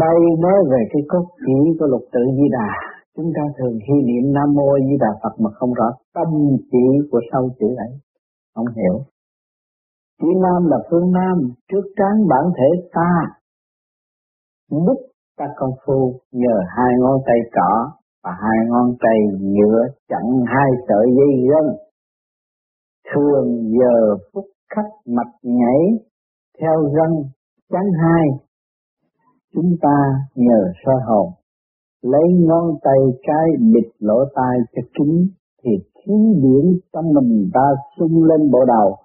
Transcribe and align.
Đây 0.00 0.18
nói 0.38 0.58
về 0.70 0.78
cái 0.92 1.02
cốt 1.08 1.24
chỉ 1.46 1.76
của 1.78 1.86
lục 1.86 2.04
tự 2.12 2.20
Di 2.36 2.48
Đà. 2.52 2.72
Chúng 3.16 3.30
ta 3.36 3.42
thường 3.58 3.78
khi 3.86 3.94
niệm 4.06 4.32
Nam 4.32 4.54
Mô 4.54 4.78
Di 4.78 4.96
Đà 5.00 5.12
Phật 5.22 5.34
mà 5.38 5.50
không 5.54 5.72
rõ 5.72 5.88
tâm 6.14 6.28
chỉ 6.70 6.84
của 7.10 7.20
sau 7.32 7.48
chữ 7.58 7.66
ấy. 7.66 7.92
Không 8.54 8.66
hiểu. 8.76 9.04
Chữ 10.20 10.28
Nam 10.42 10.70
là 10.70 10.76
phương 10.90 11.12
Nam, 11.12 11.52
trước 11.72 11.84
trán 11.96 12.28
bản 12.28 12.44
thể 12.56 12.88
ta. 12.92 13.10
Lúc 14.70 14.98
ta 15.38 15.46
công 15.56 15.74
phu 15.86 16.20
nhờ 16.32 16.56
hai 16.76 16.92
ngón 16.98 17.20
tay 17.26 17.38
trỏ 17.54 17.72
và 18.24 18.30
hai 18.42 18.58
ngón 18.68 18.94
tay 19.00 19.18
nhựa 19.40 19.82
chặn 20.08 20.22
hai 20.46 20.70
sợi 20.88 21.06
dây 21.16 21.48
gân. 21.48 21.76
Thường 23.12 23.70
giờ 23.78 24.16
phút 24.32 24.44
khách 24.74 24.90
mạch 25.06 25.34
nhảy 25.42 25.82
theo 26.60 26.82
gân 26.82 27.10
chắn 27.72 27.82
hai 28.02 28.28
chúng 29.54 29.76
ta 29.82 29.96
nhờ 30.34 30.72
soi 30.84 31.00
hồn, 31.08 31.30
lấy 32.02 32.32
ngón 32.32 32.74
tay 32.82 32.98
cái 33.22 33.46
bịt 33.72 33.90
lỗ 33.98 34.24
tai 34.34 34.58
cho 34.74 34.82
kín 34.98 35.28
thì 35.64 35.70
khí 35.94 36.14
điển 36.42 36.80
trong 36.92 37.12
mình 37.14 37.50
ta 37.54 37.66
sung 37.98 38.24
lên 38.24 38.50
bộ 38.50 38.64
đầu, 38.64 38.96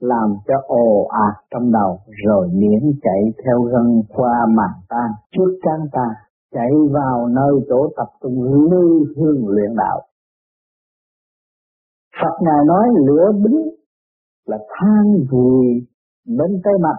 làm 0.00 0.36
cho 0.46 0.54
ồ 0.66 1.08
ạt 1.10 1.44
trong 1.50 1.72
đầu, 1.72 1.98
rồi 2.26 2.48
miễn 2.54 2.92
chạy 3.02 3.22
theo 3.44 3.62
gân 3.62 4.02
qua 4.08 4.46
màng 4.48 4.80
tan 4.88 5.10
trước 5.32 5.58
trán 5.64 5.88
ta 5.92 6.06
chạy 6.54 6.70
vào 6.92 7.28
nơi 7.28 7.52
chỗ 7.68 7.88
tập 7.96 8.08
trung 8.22 8.42
lưu 8.42 9.06
hương 9.16 9.48
luyện 9.48 9.76
đạo. 9.76 10.00
Phật 12.22 12.36
Ngài 12.40 12.64
nói 12.66 12.88
lửa 13.06 13.32
bính 13.44 13.70
là 14.46 14.58
than 14.68 15.04
vùi 15.30 15.66
bên 16.26 16.60
tay 16.64 16.74
mặt 16.82 16.96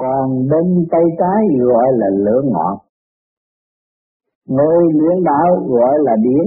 còn 0.00 0.48
bên 0.50 0.86
tay 0.90 1.04
trái 1.18 1.40
gọi 1.60 1.86
là 1.92 2.06
lửa 2.24 2.42
ngọn, 2.44 2.78
ngôi 4.48 4.82
luyện 4.92 5.24
đạo 5.24 5.66
gọi 5.68 5.94
là 5.98 6.12
điển. 6.22 6.46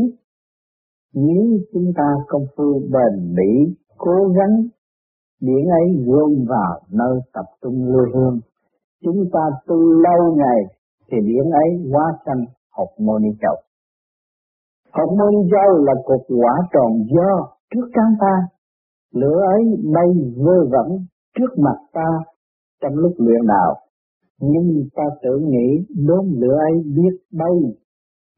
Nếu 1.14 1.45
chúng 1.73 1.92
ta 1.98 2.08
công 2.28 2.45
phu 2.58 2.82
bền 2.94 3.36
bỉ 3.36 3.76
cố 3.98 4.16
gắng 4.38 4.56
điển 5.42 5.66
ấy 5.82 6.06
gom 6.06 6.32
vào 6.50 6.80
nơi 6.92 7.20
tập 7.34 7.45
trung 7.62 7.86
lưu 7.86 8.06
hương. 8.14 8.40
Chúng 9.04 9.30
ta 9.34 9.40
tu 9.67 9.76
lâu 9.76 10.36
ngày 10.36 10.60
thì 11.12 11.17
điển 11.28 11.45
ấy 11.52 11.92
hóa 11.92 12.06
thành 12.26 12.45
học 12.78 12.88
môn 13.00 13.22
ni 13.22 13.30
châu. 13.42 13.56
Học 14.92 15.10
môn 15.17 15.30
ni 15.32 15.50
châu 15.52 15.86
là 15.86 15.94
cục 16.06 16.22
quả 16.42 16.54
tròn 16.73 16.92
do 17.16 17.48
trước 17.73 17.88
trán 17.95 18.16
ta. 18.20 18.36
Lửa 19.14 19.42
ấy 19.56 19.64
bay 19.94 20.08
vơ 20.38 20.66
vẩn 20.72 21.06
trước 21.38 21.58
mặt 21.58 21.78
ta 21.94 22.33
trong 22.84 22.95
lúc 22.95 23.14
luyện 23.17 23.48
đạo. 23.48 23.76
Nhưng 24.39 24.89
ta 24.95 25.03
tự 25.22 25.39
nghĩ 25.39 25.86
đốm 26.08 26.26
lửa 26.42 26.58
ấy 26.72 26.84
biết 26.95 27.17
bay 27.31 27.56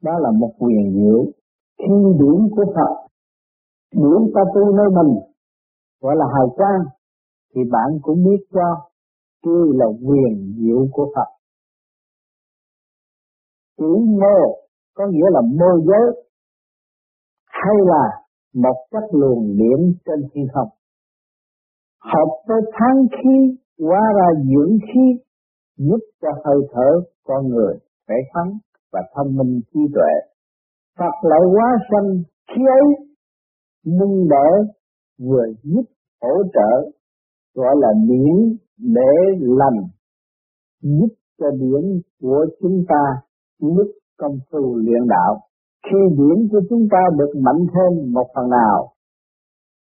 đó 0.02 0.12
là 0.18 0.30
một 0.30 0.52
quyền 0.58 0.92
diệu 0.94 1.24
khi 1.78 1.94
điểm 2.20 2.48
của 2.50 2.64
Phật. 2.74 3.08
Điểm 3.92 4.32
ta 4.34 4.40
tu 4.54 4.76
nơi 4.76 4.88
mình, 4.96 5.18
gọi 6.00 6.16
là 6.16 6.24
hào 6.34 6.48
quang, 6.56 6.84
thì 7.54 7.60
bạn 7.70 7.98
cũng 8.02 8.24
biết 8.24 8.46
cho 8.52 8.88
kia 9.42 9.72
là 9.74 9.86
quyền 9.86 10.54
diệu 10.58 10.86
của 10.92 11.12
Phật. 11.14 11.28
Chữ 13.78 13.96
mô 14.20 14.56
có 14.94 15.06
nghĩa 15.06 15.30
là 15.30 15.40
mô 15.40 15.84
giới, 15.86 16.24
hay 17.46 17.74
là 17.86 18.04
một 18.54 18.86
chất 18.90 19.04
luồng 19.12 19.56
điểm 19.56 19.94
trên 20.04 20.28
thiên 20.34 20.46
không. 20.54 20.68
Hợp 22.00 22.28
với 22.48 22.60
tháng 22.72 23.06
khí 23.10 23.56
hóa 23.80 24.00
ra 24.16 24.40
dưỡng 24.50 24.78
khí 24.86 25.22
giúp 25.76 26.00
cho 26.22 26.28
hơi 26.44 26.60
thở 26.72 26.90
con 27.24 27.48
người 27.48 27.74
khỏe 28.06 28.16
khoắn 28.32 28.58
và 28.92 29.00
thông 29.14 29.36
minh 29.36 29.60
trí 29.74 29.80
tuệ. 29.94 30.12
Phật 30.98 31.14
lại 31.22 31.40
hóa 31.52 31.76
sanh 31.90 32.22
khí 32.48 32.62
ấy, 32.80 33.06
nâng 33.84 34.28
đỡ 34.28 34.48
vừa 35.18 35.44
giúp 35.62 35.84
hỗ 36.22 36.42
trợ, 36.54 36.90
gọi 37.54 37.74
là 37.78 37.88
điển 38.08 38.56
để 38.78 39.12
lành, 39.40 39.80
giúp 40.82 41.08
cho 41.38 41.50
điển 41.50 42.00
của 42.20 42.46
chúng 42.60 42.84
ta 42.88 43.02
lúc 43.60 43.90
công 44.18 44.38
phu 44.50 44.76
luyện 44.76 45.08
đạo 45.08 45.40
khi 45.86 45.98
điển 46.10 46.48
của 46.50 46.60
chúng 46.70 46.88
ta 46.90 46.98
được 47.18 47.40
mạnh 47.40 47.66
thêm 47.74 48.12
một 48.12 48.26
phần 48.34 48.50
nào, 48.50 48.92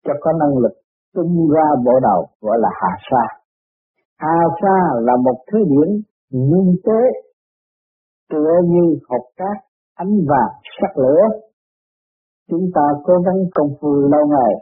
cho 0.04 0.12
có 0.20 0.32
năng 0.32 0.58
lực 0.58 0.72
tung 1.14 1.50
ra 1.50 1.68
bộ 1.84 1.92
đầu, 2.02 2.26
gọi 2.40 2.58
là 2.60 2.68
hạ 2.72 2.96
sa 3.10 3.45
hà 4.18 4.38
sa 4.62 4.76
là 5.00 5.12
một 5.24 5.36
thứ 5.52 5.58
điển 5.58 6.02
nguyên 6.30 6.76
tế 6.84 7.00
tựa 8.30 8.54
như 8.64 8.98
hộp 9.08 9.22
cát, 9.36 9.56
ánh 9.94 10.14
vàng, 10.28 10.52
sắc 10.80 10.98
lửa. 10.98 11.22
Chúng 12.50 12.70
ta 12.74 12.82
cố 13.04 13.14
gắng 13.26 13.38
công 13.54 13.68
phu 13.80 13.88
lâu 13.88 14.26
ngày 14.26 14.54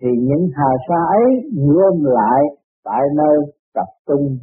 thì 0.00 0.08
những 0.20 0.48
hà 0.54 0.70
sa 0.88 0.94
ấy 1.08 1.50
gom 1.68 2.04
lại 2.04 2.42
tại 2.84 3.00
nơi 3.16 3.36
tập 3.74 3.86
trung. 4.06 4.38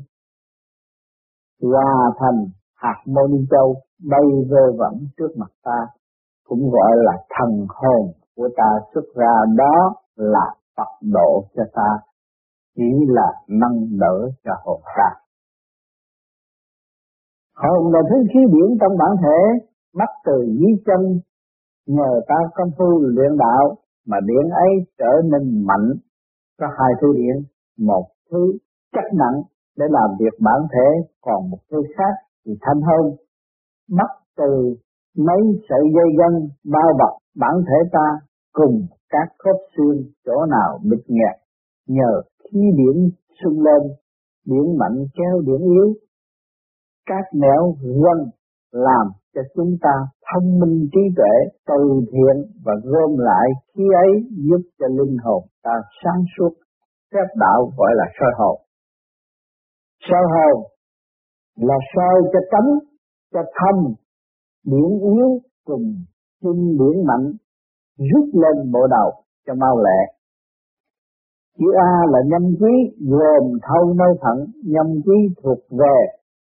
Hòa 1.61 2.11
thành 2.19 2.45
hạt 2.75 3.03
môn 3.05 3.31
châu 3.51 3.75
bay 4.09 4.25
vơ 4.49 4.71
vẩn 4.77 4.93
trước 5.17 5.37
mặt 5.37 5.51
ta, 5.63 5.87
cũng 6.47 6.69
gọi 6.71 6.91
là 6.95 7.13
thần 7.29 7.65
hồn 7.69 8.11
của 8.35 8.49
ta 8.57 8.69
xuất 8.93 9.05
ra, 9.15 9.33
đó 9.57 9.95
là 10.15 10.55
Phật 10.77 10.91
độ 11.01 11.43
cho 11.55 11.63
ta 11.73 12.08
chỉ 12.79 12.91
là 13.07 13.29
nâng 13.47 13.99
đỡ 13.99 14.15
cho 14.43 14.51
hồn 14.63 14.81
ta. 14.97 15.09
Hồn 17.55 17.93
là 17.93 17.99
thứ 18.09 18.15
khí 18.33 18.39
điển 18.53 18.77
trong 18.81 18.97
bản 18.97 19.11
thể, 19.23 19.39
bắt 19.95 20.09
từ 20.25 20.37
dưới 20.59 20.73
chân, 20.85 21.19
nhờ 21.87 22.21
ta 22.27 22.35
công 22.55 22.71
phu 22.77 22.99
luyện 23.01 23.37
đạo 23.37 23.75
mà 24.07 24.17
điển 24.25 24.49
ấy 24.49 24.71
trở 24.97 25.13
nên 25.31 25.65
mạnh. 25.67 25.87
Có 26.59 26.67
hai 26.67 26.91
thứ 27.01 27.07
điển 27.17 27.43
một 27.77 28.05
thứ 28.31 28.57
chất 28.93 29.03
nặng 29.13 29.41
để 29.77 29.85
làm 29.89 30.09
việc 30.19 30.35
bản 30.39 30.61
thể, 30.73 31.09
còn 31.21 31.49
một 31.49 31.59
thứ 31.71 31.77
khác 31.97 32.13
thì 32.45 32.51
thanh 32.61 32.81
hơn. 32.81 33.15
Bắt 33.97 34.09
từ 34.37 34.75
mấy 35.17 35.41
sợi 35.69 35.83
dây 35.95 36.07
gân 36.19 36.49
bao 36.73 36.89
bọc 36.99 37.17
bản 37.35 37.55
thể 37.67 37.89
ta 37.91 38.27
cùng 38.53 38.87
các 39.09 39.27
khớp 39.39 39.55
xương 39.77 40.03
chỗ 40.25 40.45
nào 40.45 40.79
bịt 40.83 41.03
nghẹt 41.07 41.35
nhờ 41.87 42.21
khí 42.51 42.59
điển 42.77 43.09
sung 43.43 43.61
lên 43.63 43.81
điểm 44.45 44.77
mạnh 44.79 45.05
kéo 45.15 45.41
điểm 45.45 45.61
yếu. 45.71 45.93
Các 47.05 47.25
nẻo 47.33 47.75
quân 47.81 48.17
làm 48.71 49.07
cho 49.35 49.41
chúng 49.55 49.77
ta 49.81 49.93
thông 50.31 50.59
minh 50.59 50.89
trí 50.91 51.01
tuệ, 51.17 51.33
từ 51.67 52.01
thiện 52.11 52.37
và 52.65 52.73
gom 52.83 53.17
lại 53.17 53.47
khí 53.75 53.83
ấy 53.95 54.11
giúp 54.49 54.61
cho 54.79 54.87
linh 54.87 55.17
hồn 55.23 55.43
ta 55.63 55.71
sáng 56.03 56.23
suốt, 56.37 56.53
phép 57.13 57.27
đạo 57.35 57.71
gọi 57.77 57.91
là 57.95 58.05
soi 58.19 58.31
hồn. 58.37 58.61
Soi 59.99 60.23
hồn 60.33 60.63
là 61.55 61.75
soi 61.95 62.21
cho 62.33 62.39
tránh 62.51 62.69
cho 63.33 63.39
thâm 63.59 63.93
điển 64.65 64.99
yếu 65.13 65.39
cùng 65.65 65.95
chung 66.41 66.77
điển 66.79 67.05
mạnh, 67.07 67.31
rút 67.97 68.25
lên 68.33 68.71
bộ 68.71 68.87
đầu 68.87 69.11
cho 69.47 69.53
mau 69.53 69.77
lẹ 69.77 70.18
chữ 71.57 71.65
A 71.77 71.93
là 72.11 72.19
nhâm 72.25 72.55
quý 72.59 72.73
gồm 72.99 73.59
thâu 73.67 73.93
nơi 73.93 74.13
thận, 74.21 74.37
nhâm 74.65 74.87
quý 75.05 75.17
thuộc 75.43 75.59
về 75.71 75.97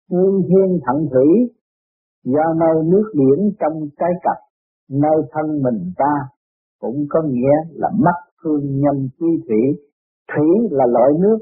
nguyên 0.09 0.41
thiên 0.47 0.79
thận 0.85 1.07
thủy, 1.11 1.27
do 2.23 2.53
nơi 2.59 2.83
nước 2.85 3.11
biển 3.13 3.51
trong 3.59 3.89
cái 3.97 4.09
cặp 4.21 4.37
nơi 4.89 5.17
thân 5.31 5.45
mình 5.63 5.93
ta, 5.97 6.13
cũng 6.79 7.05
có 7.09 7.21
nghĩa 7.21 7.55
là 7.73 7.89
mắt 7.99 8.17
phương 8.43 8.81
nhâm 8.81 8.95
chi 9.19 9.27
thủy. 9.47 9.61
Thủy 10.35 10.47
là 10.71 10.85
loại 10.85 11.11
nước 11.19 11.37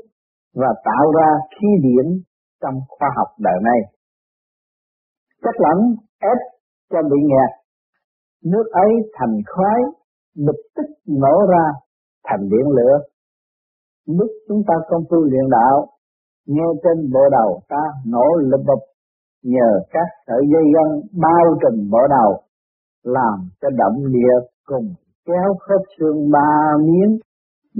và 0.56 0.68
tạo 0.86 1.12
ra 1.12 1.30
khí 1.50 1.68
điển 1.84 2.22
trong 2.62 2.76
khoa 2.90 3.10
học 3.18 3.28
đời 3.40 3.60
nay. 3.64 3.80
Chất 5.44 5.56
lỏng 5.58 5.96
ép 6.20 6.38
cho 6.92 7.02
bị 7.12 7.18
nghẹt. 7.24 7.52
Nước 8.46 8.64
ấy 8.72 8.92
thành 9.14 9.38
khói 9.46 9.82
bịch 10.36 10.62
tích 10.76 10.92
nổ 11.08 11.46
ra 11.50 11.66
thành 12.24 12.50
điện 12.50 12.68
lửa 12.70 12.98
lúc 14.08 14.32
chúng 14.48 14.64
ta 14.68 14.74
công 14.90 15.04
phu 15.10 15.18
luyện 15.18 15.50
đạo, 15.50 15.88
nghe 16.48 16.68
trên 16.84 17.12
bộ 17.14 17.20
đầu 17.32 17.60
ta 17.70 17.84
nổ 18.08 18.26
lập 18.40 18.62
bập 18.68 18.80
nhờ 19.44 19.70
các 19.90 20.08
sợi 20.28 20.42
dây 20.54 20.64
gân 20.74 21.02
bao 21.22 21.58
trùm 21.62 21.90
bộ 21.92 22.00
đầu, 22.10 22.42
làm 23.04 23.50
cho 23.62 23.70
động 23.70 24.12
địa 24.14 24.36
cùng 24.66 24.94
kéo 25.26 25.56
khớp 25.60 25.82
xương 26.00 26.32
ba 26.32 26.78
miếng. 26.80 27.20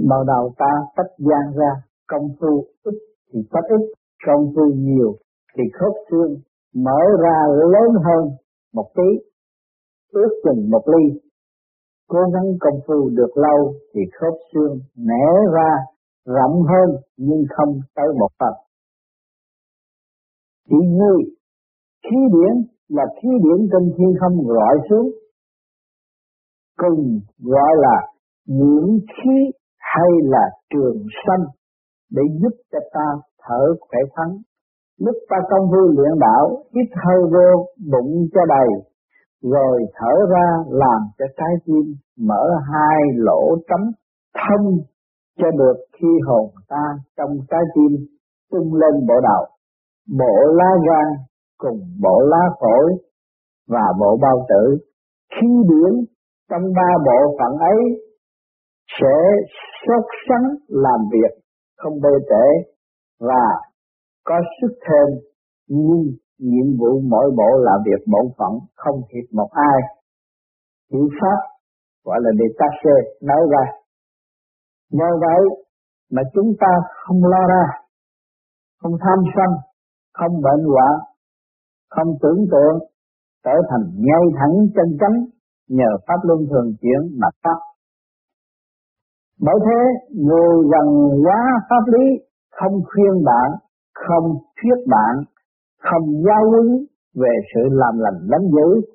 Bộ 0.08 0.16
đầu 0.26 0.52
ta 0.58 0.70
tách 0.96 1.12
gian 1.18 1.58
ra, 1.58 1.70
công 2.08 2.28
phu 2.40 2.64
ít 2.84 2.94
thì 3.32 3.40
tách 3.52 3.64
ít, 3.68 3.84
công 4.26 4.52
phu 4.54 4.62
nhiều 4.74 5.12
thì 5.56 5.62
khớp 5.72 5.92
xương, 6.10 6.36
mở 6.74 7.00
ra 7.22 7.36
lớn 7.48 8.02
hơn 8.04 8.30
một 8.74 8.86
tí, 8.94 9.24
ước 10.12 10.28
chừng 10.44 10.70
một 10.70 10.82
ly. 10.86 11.20
Cố 12.08 12.18
gắng 12.34 12.46
công 12.60 12.80
phu 12.86 13.08
được 13.08 13.36
lâu 13.36 13.72
thì 13.94 14.00
khớp 14.20 14.34
xương 14.54 14.78
nẻ 14.96 15.26
ra 15.54 15.70
rộng 16.26 16.62
hơn 16.62 16.96
nhưng 17.16 17.44
không 17.56 17.80
tới 17.94 18.06
một 18.18 18.28
phần. 18.40 18.54
Chỉ 20.68 20.76
vui 20.98 21.36
khí 22.02 22.16
điển 22.32 22.54
là 22.88 23.04
khí 23.22 23.28
điển 23.44 23.68
trên 23.72 23.94
thiên 23.96 24.12
không 24.20 24.46
gọi 24.46 24.76
xuống, 24.90 25.10
cùng 26.76 27.20
gọi 27.38 27.72
là 27.76 28.06
những 28.46 28.98
khí 29.06 29.50
hay 29.78 30.10
là 30.22 30.44
trường 30.70 31.06
sanh 31.26 31.44
để 32.10 32.22
giúp 32.42 32.56
cho 32.72 32.78
ta 32.92 33.06
thở 33.42 33.74
khỏe 33.80 34.00
thắng. 34.16 34.38
Lúc 34.98 35.16
ta 35.28 35.36
công 35.50 35.68
phu 35.70 35.80
luyện 35.96 36.18
đạo, 36.20 36.64
hít 36.74 36.88
hơi 37.04 37.22
vô 37.32 37.66
bụng 37.92 38.28
cho 38.34 38.40
đầy, 38.48 38.68
rồi 39.42 39.80
thở 39.94 40.14
ra 40.30 40.46
làm 40.68 41.00
cho 41.18 41.26
trái 41.36 41.54
tim 41.64 41.94
mở 42.18 42.44
hai 42.72 43.00
lỗ 43.14 43.56
trống 43.68 43.90
thông 44.34 44.78
cho 45.38 45.50
được 45.50 45.76
khi 45.92 46.08
hồn 46.26 46.50
ta 46.68 46.84
trong 47.16 47.30
trái 47.50 47.60
tim 47.74 48.06
tung 48.50 48.74
lên 48.74 49.06
bộ 49.08 49.14
đầu 49.22 49.52
bộ 50.18 50.34
lá 50.58 50.70
gan 50.86 51.08
cùng 51.58 51.80
bộ 52.02 52.20
lá 52.20 52.42
phổi 52.60 52.92
và 53.68 53.84
bộ 54.00 54.18
bao 54.22 54.46
tử. 54.48 54.78
Khi 55.34 55.48
điển 55.68 56.04
trong 56.50 56.62
ba 56.76 56.88
bộ 57.06 57.36
phận 57.38 57.58
ấy 57.58 57.78
sẽ 59.00 59.16
sốt 59.86 60.04
sắng 60.28 60.46
làm 60.68 61.00
việc 61.12 61.42
không 61.76 62.00
bê 62.00 62.10
trễ 62.28 62.72
và 63.20 63.44
có 64.24 64.34
sức 64.60 64.78
thêm, 64.86 65.18
nhưng 65.68 66.02
nhiệm 66.38 66.78
vụ 66.78 67.00
mỗi 67.10 67.30
bộ 67.36 67.58
là 67.58 67.72
việc 67.86 68.04
bổn 68.12 68.26
phận, 68.38 68.52
không 68.76 69.00
thiệt 69.08 69.24
một 69.32 69.48
ai. 69.50 69.80
Hiểu 70.92 71.08
pháp, 71.20 71.38
gọi 72.04 72.18
là 72.22 72.30
detaché 72.38 73.10
nói 73.22 73.40
ra 73.50 73.72
nhờ 74.92 75.10
vậy 75.20 75.42
mà 76.10 76.22
chúng 76.34 76.52
ta 76.60 76.72
không 77.04 77.24
lo 77.24 77.46
ra 77.48 77.64
không 78.82 78.92
tham 79.00 79.18
sân 79.36 79.50
không 80.14 80.42
bệnh 80.42 80.64
hoạ, 80.64 80.90
không 81.90 82.08
tưởng 82.22 82.46
tượng 82.52 82.78
trở 83.44 83.56
thành 83.70 83.84
ngay 83.96 84.22
thẳng 84.38 84.54
chân 84.74 84.98
chánh 85.00 85.16
nhờ 85.68 85.90
pháp 86.06 86.20
luân 86.22 86.40
thường 86.50 86.74
chuyển 86.80 87.18
mà 87.20 87.28
pháp 87.44 87.58
bởi 89.40 89.54
thế 89.66 89.80
người 90.10 90.54
gần 90.72 90.86
quá 91.24 91.42
pháp 91.70 91.84
lý 91.92 92.04
không 92.50 92.72
khuyên 92.72 93.24
bạn 93.24 93.50
không 93.94 94.24
thuyết 94.56 94.78
bạn 94.86 95.24
không 95.82 96.04
giáo 96.26 96.50
huấn 96.50 96.86
về 97.14 97.32
sự 97.54 97.60
làm 97.70 97.98
lành 97.98 98.20
lắm 98.30 98.40
dữ 98.40 98.92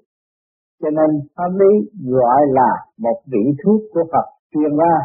cho 0.82 0.90
nên 0.90 1.28
pháp 1.36 1.52
lý 1.60 1.72
gọi 2.12 2.42
là 2.48 2.72
một 2.98 3.22
vị 3.32 3.44
thuốc 3.64 3.82
của 3.94 4.04
Phật 4.12 4.26
truyền 4.54 4.78
ra 4.78 4.96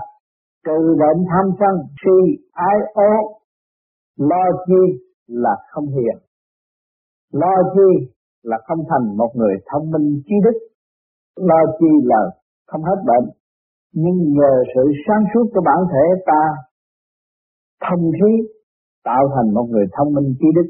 trừ 0.66 0.96
bệnh 1.00 1.24
tham 1.30 1.46
sân 1.58 1.74
si 2.00 2.44
ái 2.52 2.78
ố, 2.94 3.12
lo 4.16 4.44
chi 4.66 4.82
là 5.26 5.56
không 5.70 5.86
hiền. 5.86 6.16
Lo 7.32 7.54
chi 7.74 8.12
là 8.42 8.58
không 8.66 8.78
thành 8.90 9.16
một 9.16 9.30
người 9.34 9.54
thông 9.72 9.90
minh 9.90 10.22
trí 10.26 10.34
đức. 10.44 10.58
Lo 11.36 11.60
chi 11.78 11.86
là 12.04 12.20
không 12.66 12.82
hết 12.82 13.02
bệnh. 13.06 13.30
Nhưng 13.92 14.16
nhờ 14.36 14.52
sự 14.74 14.82
sáng 15.06 15.24
suốt 15.34 15.50
của 15.54 15.60
bản 15.64 15.78
thể 15.92 16.22
ta, 16.26 16.42
thông 17.88 18.10
khí 18.12 18.32
tạo 19.04 19.24
thành 19.34 19.54
một 19.54 19.66
người 19.70 19.86
thông 19.96 20.14
minh 20.14 20.34
trí 20.40 20.46
đức. 20.54 20.68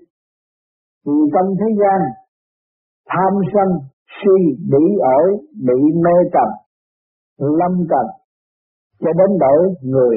Vì 1.06 1.31
trong 1.35 1.55
thế 1.61 1.67
gian, 1.81 2.00
tham 3.09 3.33
sân 3.53 3.69
si 4.17 4.37
bị 4.71 4.85
ổi 5.19 5.39
bị 5.67 5.81
mê 6.05 6.17
trầm, 6.33 6.49
lâm 7.39 7.87
trầm 7.91 8.22
cho 9.03 9.11
đến 9.19 9.39
đổi 9.45 9.61
người 9.83 10.17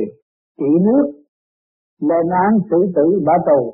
trị 0.60 0.72
nước 0.88 1.06
lên 2.02 2.26
án 2.44 2.52
xử 2.70 2.78
tử 2.96 3.22
bả 3.26 3.34
tù. 3.48 3.74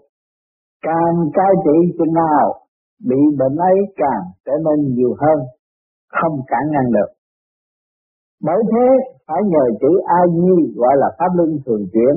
Càng 0.81 1.15
cai 1.33 1.53
trị 1.65 1.77
chừng 1.97 2.13
nào, 2.13 2.45
bị 3.09 3.21
bệnh 3.39 3.55
ấy 3.55 3.77
càng 3.95 4.23
trở 4.45 4.53
nên 4.65 4.95
nhiều 4.95 5.13
hơn, 5.21 5.39
không 6.21 6.35
cản 6.47 6.63
ngăn 6.71 6.91
được. 6.95 7.09
Bởi 8.43 8.61
thế, 8.71 8.87
phải 9.27 9.41
nhờ 9.45 9.65
chữ 9.81 9.91
a 10.05 10.21
di 10.35 10.73
gọi 10.75 10.93
là 10.97 11.07
pháp 11.19 11.31
luân 11.35 11.49
thường 11.65 11.83
chuyển, 11.93 12.15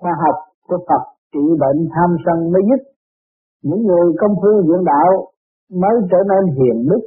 khoa 0.00 0.12
học 0.24 0.36
của 0.68 0.78
phật 0.88 1.02
trị 1.32 1.44
bệnh 1.60 1.88
tham 1.94 2.16
sân 2.24 2.52
mới 2.52 2.62
dứt. 2.68 2.82
Những 3.62 3.82
người 3.86 4.12
công 4.20 4.34
phu 4.42 4.62
dưỡng 4.66 4.84
đạo 4.84 5.10
mới 5.72 5.96
trở 6.10 6.18
nên 6.30 6.54
hiền 6.56 6.88
đức, 6.90 7.00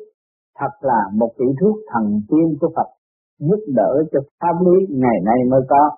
thật 0.59 0.73
là 0.81 1.01
một 1.13 1.31
vị 1.39 1.45
thuốc 1.61 1.75
thần 1.91 2.21
tiên 2.29 2.57
của 2.61 2.69
Phật 2.75 2.89
giúp 3.39 3.61
đỡ 3.75 3.91
cho 4.11 4.19
pháp 4.39 4.55
lý 4.65 4.95
ngày 5.01 5.17
nay 5.25 5.37
mới 5.51 5.61
có. 5.69 5.89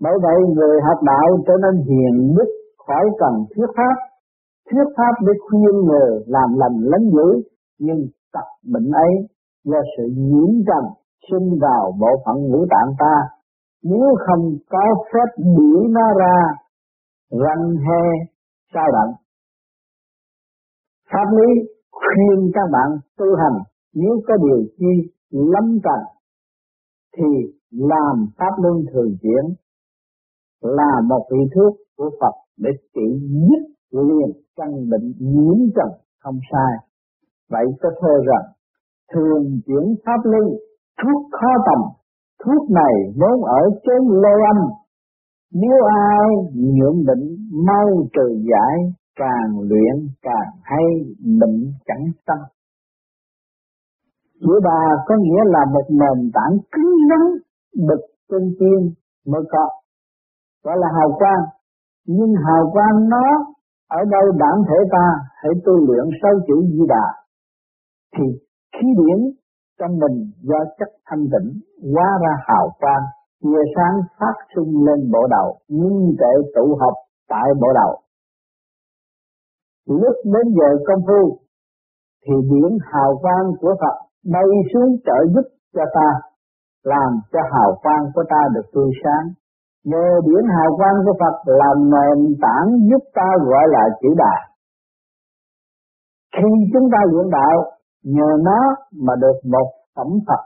Bởi 0.00 0.12
vậy 0.22 0.36
người 0.54 0.80
học 0.88 1.02
đạo 1.02 1.28
trở 1.46 1.52
nên 1.62 1.84
hiền 1.86 2.34
đức, 2.36 2.50
khỏi 2.86 3.04
cần 3.18 3.34
thuyết 3.54 3.66
pháp. 3.76 3.96
Thuyết 4.70 4.84
pháp 4.96 5.12
để 5.26 5.32
khuyên 5.44 5.76
người 5.86 6.10
làm 6.26 6.48
lành 6.56 6.78
lánh 6.80 7.10
dữ, 7.10 7.42
nhưng 7.78 8.06
tập 8.32 8.48
bệnh 8.72 8.90
ấy 8.90 9.12
do 9.64 9.78
sự 9.96 10.04
nhiễm 10.16 10.64
trần 10.66 10.84
sinh 11.30 11.58
vào 11.60 11.92
bộ 12.00 12.22
phận 12.26 12.36
ngũ 12.48 12.66
tạng 12.70 12.94
ta. 12.98 13.14
Nếu 13.84 14.14
không 14.26 14.56
có 14.70 14.84
phép 15.12 15.42
đuổi 15.56 15.86
nó 15.90 16.06
ra 16.18 16.36
răng 17.30 17.76
he, 17.76 18.02
sao 18.74 18.86
động 18.92 19.14
pháp 21.12 21.28
lý 21.36 21.48
khuyên 21.90 22.50
các 22.54 22.68
bạn 22.72 22.98
tu 23.18 23.26
hành, 23.36 23.58
nếu 23.94 24.20
có 24.28 24.34
điều 24.36 24.64
chi 24.78 25.10
lắm 25.30 25.78
cần 25.82 26.00
thì 27.16 27.52
làm 27.70 28.26
pháp 28.38 28.52
luân 28.62 28.84
thường 28.92 29.16
chuyển 29.22 29.54
là 30.60 31.00
một 31.08 31.26
vị 31.30 31.38
thuốc 31.54 31.76
của 31.96 32.10
Phật 32.20 32.34
để 32.56 32.70
trị 32.94 33.06
nhất 33.30 33.62
liền 33.90 34.42
căn 34.56 34.90
bệnh 34.90 35.12
nhiễm 35.18 35.58
trần 35.76 35.90
không 36.18 36.38
sai. 36.52 36.72
Vậy 37.50 37.66
có 37.80 37.90
thơ 38.00 38.14
rằng, 38.26 38.52
thường 39.12 39.60
chuyển 39.66 39.94
pháp 40.04 40.20
luân, 40.24 40.44
thuốc 41.02 41.22
khó 41.32 41.52
tầm, 41.66 41.80
thuốc 42.44 42.70
này 42.70 42.94
vốn 43.20 43.44
ở 43.44 43.62
trên 43.84 44.08
lô 44.08 44.34
âm. 44.54 44.68
Nếu 45.52 45.84
ai 45.98 46.28
nhuộm 46.54 47.04
bệnh, 47.06 47.36
mau 47.66 47.86
trừ 48.12 48.42
giải, 48.50 48.92
càng 49.16 49.60
luyện 49.60 50.08
càng 50.22 50.50
hay, 50.62 50.86
bệnh 51.40 51.72
chẳng 51.86 52.06
tâm 52.26 52.38
chữ 54.40 54.60
bà 54.64 54.80
có 55.06 55.14
nghĩa 55.20 55.42
là 55.44 55.64
một 55.72 55.86
nền 55.90 56.30
tảng 56.34 56.54
cứng 56.72 56.92
rắn 57.10 57.24
bực 57.88 58.02
trên 58.30 58.54
tiên 58.58 58.94
mới 59.26 59.42
có 59.50 59.68
gọi 60.64 60.76
là 60.78 60.88
hào 60.98 61.10
quang. 61.18 61.42
Nhưng 62.06 62.34
hào 62.46 62.70
quang 62.72 63.08
nó 63.08 63.26
ở 63.88 64.04
đâu 64.10 64.32
đảm 64.38 64.56
thể 64.68 64.76
ta? 64.92 65.06
Hãy 65.34 65.52
tu 65.64 65.72
luyện 65.86 66.04
sáu 66.22 66.32
chữ 66.46 66.54
di 66.72 66.84
đà. 66.88 67.06
Thì 68.16 68.24
khí 68.72 68.86
điển 68.98 69.18
trong 69.78 69.98
mình 69.98 70.30
do 70.42 70.58
chất 70.78 70.88
thanh 71.06 71.24
tịnh 71.32 71.60
hóa 71.94 72.08
ra 72.22 72.32
hào 72.46 72.70
quang 72.80 73.04
chia 73.42 73.62
sáng 73.76 73.96
phát 74.18 74.34
sinh 74.56 74.84
lên 74.86 75.10
bộ 75.12 75.26
đầu 75.30 75.58
nhưng 75.68 76.16
tệ 76.20 76.50
tụ 76.54 76.76
hợp 76.80 76.94
tại 77.28 77.48
bộ 77.60 77.68
đầu. 77.74 78.00
Lúc 79.86 80.16
đến 80.24 80.54
giờ 80.58 80.84
công 80.86 81.02
phu, 81.06 81.38
thì 82.26 82.34
điển 82.50 82.78
hào 82.92 83.18
quang 83.22 83.52
của 83.60 83.74
Phật 83.80 84.07
bay 84.24 84.48
xuống 84.74 84.96
trợ 85.06 85.18
giúp 85.34 85.46
cho 85.74 85.84
ta, 85.94 86.08
làm 86.84 87.10
cho 87.32 87.40
hào 87.52 87.78
quang 87.82 88.04
của 88.14 88.24
ta 88.30 88.40
được 88.54 88.66
tươi 88.74 88.90
sáng. 89.04 89.26
Nhờ 89.84 90.20
điển 90.26 90.44
hào 90.56 90.76
quang 90.76 90.96
của 91.04 91.14
Phật 91.20 91.52
làm 91.60 91.90
nền 91.90 92.34
tảng 92.42 92.68
giúp 92.90 93.02
ta 93.14 93.28
gọi 93.46 93.64
là 93.68 93.84
chữ 94.02 94.08
đại 94.16 94.48
khi 96.36 96.48
chúng 96.72 96.88
ta 96.92 96.98
luyện 97.10 97.30
đạo, 97.30 97.56
nhờ 98.04 98.30
nó 98.42 98.60
mà 98.92 99.14
được 99.20 99.38
một 99.44 99.68
phẩm 99.96 100.06
Phật, 100.26 100.42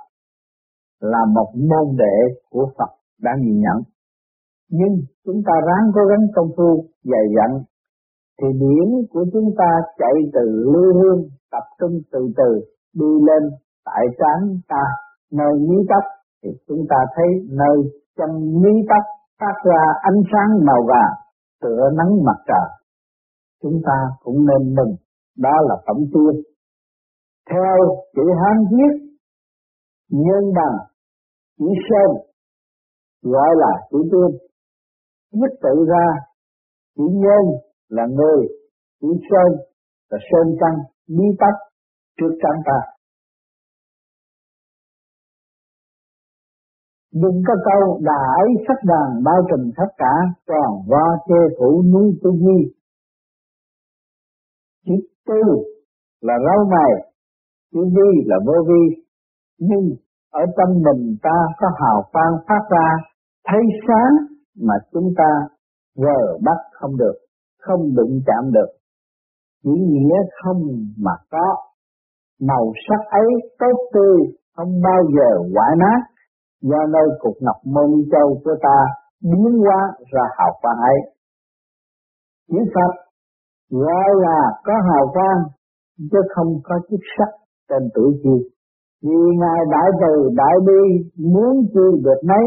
là 1.01 1.19
một 1.35 1.53
môn 1.55 1.97
đệ 1.97 2.17
của 2.51 2.67
Phật 2.79 2.91
đã 3.21 3.31
nhìn 3.41 3.61
nhận. 3.61 3.79
Nhưng 4.71 4.95
chúng 5.25 5.43
ta 5.47 5.53
ráng 5.67 5.93
cố 5.95 6.01
gắng 6.11 6.27
công 6.35 6.51
phu, 6.57 6.85
dày 7.05 7.25
dặn, 7.37 7.63
thì 8.43 8.49
điển 8.53 9.07
của 9.11 9.25
chúng 9.33 9.51
ta 9.59 9.71
chạy 9.99 10.15
từ 10.33 10.41
lưu 10.73 10.95
hương, 11.03 11.29
tập 11.51 11.65
trung 11.81 12.01
từ 12.13 12.33
từ 12.37 12.51
đi 12.95 13.11
lên 13.29 13.51
tại 13.85 14.05
trán 14.19 14.61
ta, 14.69 14.85
nơi 15.33 15.53
mí 15.69 15.77
tóc, 15.89 16.05
thì 16.43 16.51
chúng 16.69 16.87
ta 16.91 16.97
thấy 17.15 17.27
nơi 17.49 17.77
chân 18.17 18.31
mí 18.63 18.73
tóc 18.89 19.05
phát 19.41 19.57
ra 19.65 19.83
ánh 20.03 20.21
sáng 20.33 20.67
màu 20.67 20.83
vàng, 20.89 21.15
tựa 21.61 21.91
nắng 21.99 22.25
mặt 22.25 22.39
trời. 22.47 22.69
Chúng 23.63 23.81
ta 23.87 23.99
cũng 24.23 24.47
nên 24.47 24.75
mừng, 24.75 24.97
đó 25.39 25.53
là 25.69 25.77
phẩm 25.87 25.97
tiên 26.13 26.43
theo 27.51 27.77
chữ 28.15 28.23
hán 28.41 28.57
viết, 28.71 29.13
nhân 30.11 30.53
bằng 30.57 30.77
chữ 31.59 31.67
sơn 31.89 32.11
gọi 33.23 33.49
là 33.57 33.73
chữ 33.91 33.99
tiên. 34.13 34.39
Viết 35.33 35.53
tự 35.63 35.85
ra, 35.89 36.07
chữ 36.97 37.05
nhân 37.13 37.45
là 37.89 38.07
người, 38.07 38.49
chữ 39.01 39.09
sơn 39.31 39.61
là 40.11 40.19
sơn 40.31 40.57
căn 40.61 40.75
bí 41.09 41.25
tắc 41.39 41.55
trước 42.19 42.33
trắng 42.43 42.63
ta. 42.67 42.79
Đừng 47.13 47.43
có 47.47 47.55
câu 47.65 48.01
đà 48.03 48.23
ấy 48.43 48.65
sắc 48.69 48.85
đàn 48.85 49.23
bao 49.25 49.41
trùm 49.51 49.71
tất 49.77 49.91
cả 49.97 50.15
toàn 50.47 50.71
vo 50.89 51.17
che 51.27 51.41
phủ 51.59 51.83
núi 51.83 52.19
tu 52.23 52.37
di 52.37 52.73
chữ 54.87 54.95
tư 55.27 55.43
là 56.21 56.35
rau 56.47 56.65
mày 56.71 57.13
chữ 57.73 57.81
vi 57.85 58.11
là 58.27 58.37
vô 58.47 58.55
vi. 58.69 59.05
Nhưng 59.59 59.97
ở 60.31 60.41
trong 60.57 60.83
mình 60.83 61.17
ta 61.23 61.37
có 61.59 61.67
hào 61.81 62.03
quang 62.13 62.35
phát 62.49 62.63
ra, 62.71 62.89
thấy 63.47 63.61
sáng 63.89 64.37
mà 64.61 64.75
chúng 64.93 65.09
ta 65.17 65.31
vờ 65.97 66.39
bắt 66.45 66.59
không 66.73 66.97
được, 66.97 67.15
không 67.59 67.95
đụng 67.95 68.21
chạm 68.27 68.53
được. 68.53 68.71
Chỉ 69.63 69.71
nghĩa 69.71 70.17
không 70.43 70.63
mà 70.99 71.13
có 71.31 71.57
màu 72.41 72.73
sắc 72.89 73.01
ấy 73.11 73.29
tốt 73.59 73.77
tươi, 73.93 74.19
không 74.57 74.81
bao 74.83 75.03
giờ 75.17 75.31
quả 75.55 75.67
nát. 75.79 76.01
Do 76.63 76.87
nơi 76.93 77.09
cục 77.21 77.35
ngọc 77.41 77.57
môn 77.65 77.91
châu 78.13 78.41
của 78.45 78.57
ta 78.63 78.79
biến 79.23 79.59
hóa 79.65 79.81
ra 80.13 80.23
hào 80.39 80.59
quang 80.63 80.79
ấy. 80.79 80.99
Chữ 82.49 82.59
Phật 82.75 82.93
gọi 83.71 84.11
là 84.17 84.41
có 84.65 84.73
hào 84.89 85.07
quang, 85.13 85.43
chứ 85.99 86.19
không 86.35 86.61
có 86.65 86.75
chức 86.91 87.01
sắc 87.19 87.29
trên 87.69 87.89
tuổi 87.95 88.21
chi 88.23 88.53
vì 89.03 89.21
ngài 89.41 89.61
đại 89.71 89.89
từ 90.01 90.31
đại 90.37 90.57
bi 90.67 91.11
muốn 91.33 91.55
chi 91.73 91.87
được 92.05 92.21
mấy, 92.29 92.45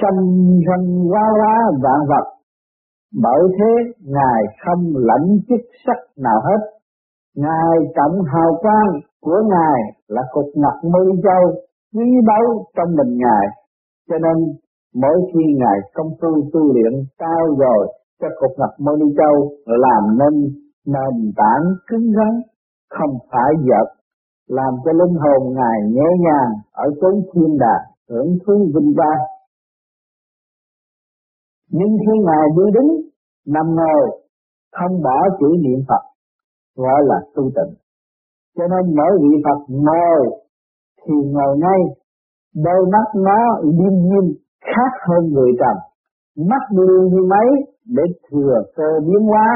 sanh 0.00 0.20
sanh 0.66 0.86
hóa 1.10 1.22
hóa 1.38 1.56
vạn 1.82 2.00
vật. 2.08 2.26
Bởi 3.22 3.42
thế 3.58 3.92
ngài 4.00 4.42
không 4.64 4.92
lãnh 4.96 5.28
chức 5.48 5.60
sắc 5.86 5.98
nào 6.16 6.40
hết 6.44 6.60
ngài 7.34 7.76
trọng 7.96 8.16
hào 8.32 8.50
quang 8.60 8.92
của 9.20 9.42
ngài 9.48 9.80
là 10.08 10.22
cục 10.32 10.46
ngọc 10.54 10.92
mây 10.92 11.06
châu 11.22 11.42
quý 11.94 12.06
báu 12.26 12.66
trong 12.76 12.96
mình 12.96 13.16
ngài. 13.16 13.46
Cho 14.08 14.18
nên 14.18 14.36
mỗi 14.94 15.16
khi 15.32 15.40
ngài 15.56 15.78
công 15.94 16.10
phu 16.20 16.50
tu 16.52 16.72
luyện 16.72 16.92
cao 17.18 17.46
rồi, 17.58 17.86
cho 18.20 18.28
cục 18.40 18.50
ngọc 18.58 18.70
mây 18.78 18.96
châu 19.18 19.50
làm 19.66 20.18
nên 20.18 20.34
nền 20.86 21.32
tảng 21.36 21.64
cứng 21.86 22.12
rắn, 22.16 22.40
không 22.90 23.18
phải 23.32 23.52
giật 23.68 23.88
làm 24.48 24.72
cho 24.84 24.92
linh 24.92 25.14
hồn 25.14 25.54
ngài 25.54 25.78
nhẹ 25.92 26.08
nhàng 26.20 26.52
ở 26.72 26.84
chốn 27.00 27.14
thiên 27.34 27.58
đàng, 27.58 27.84
hưởng 28.10 28.38
thú 28.46 28.54
vinh 28.74 28.94
quang. 28.96 29.22
Nhưng 31.70 31.96
khi 32.00 32.12
ngài 32.24 32.46
đi 32.56 32.62
đứng 32.74 32.90
nằm 33.46 33.66
ngồi 33.74 34.20
không 34.72 35.02
bỏ 35.02 35.16
chữ 35.40 35.46
niệm 35.62 35.78
phật 35.88 36.13
gọi 36.76 37.00
là 37.04 37.18
tu 37.34 37.50
tịnh. 37.56 37.74
Cho 38.56 38.64
nên 38.72 38.96
mỗi 38.96 39.12
vị 39.22 39.42
Phật 39.44 39.60
ngồi 39.68 40.20
thì 41.02 41.14
ngồi 41.32 41.58
ngay, 41.58 41.80
đôi 42.54 42.86
mắt 42.92 43.08
nó 43.14 43.40
liêm 43.62 43.94
diêm 44.04 44.26
khác 44.60 44.92
hơn 45.08 45.32
người 45.32 45.52
trần. 45.60 45.76
Mắt 46.50 46.62
liêm 46.70 47.02
như 47.12 47.22
mấy 47.30 47.48
để 47.84 48.02
thừa 48.30 48.62
cơ 48.76 48.88
biến 49.06 49.22
hóa, 49.26 49.48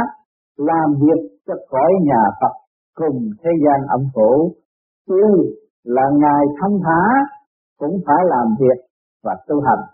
làm 0.56 0.94
việc 1.00 1.20
cho 1.46 1.54
cõi 1.68 1.92
nhà 2.02 2.22
Phật 2.40 2.54
cùng 2.94 3.30
thế 3.42 3.50
gian 3.64 3.86
âm 3.88 4.00
phủ. 4.14 4.54
Tuy 5.06 5.24
là 5.84 6.02
ngài 6.20 6.44
thâm 6.60 6.70
thả, 6.84 7.02
cũng 7.78 8.00
phải 8.06 8.24
làm 8.24 8.46
việc 8.60 8.84
và 9.24 9.36
tu 9.48 9.60
hành. 9.60 9.84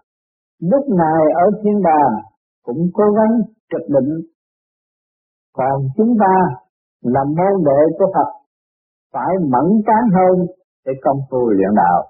Lúc 0.61 0.85
này 0.88 1.23
ở 1.35 1.50
thiên 1.62 1.83
đàng 1.83 2.14
cũng 2.64 2.90
cố 2.95 3.04
gắng 3.11 3.40
trực 3.71 3.88
định. 3.88 4.21
Còn 5.57 5.83
chúng 5.97 6.16
ta 6.21 6.35
là 7.05 7.25
môn 7.37 7.55
đệ 7.65 7.81
của 7.99 8.07
Phật 8.15 8.31
phải 9.13 9.33
mẫn 9.53 9.83
cán 9.87 10.05
hơn 10.17 10.47
để 10.87 10.93
công 11.05 11.19
phu 11.31 11.49
luyện 11.49 11.75
đạo. 11.77 12.01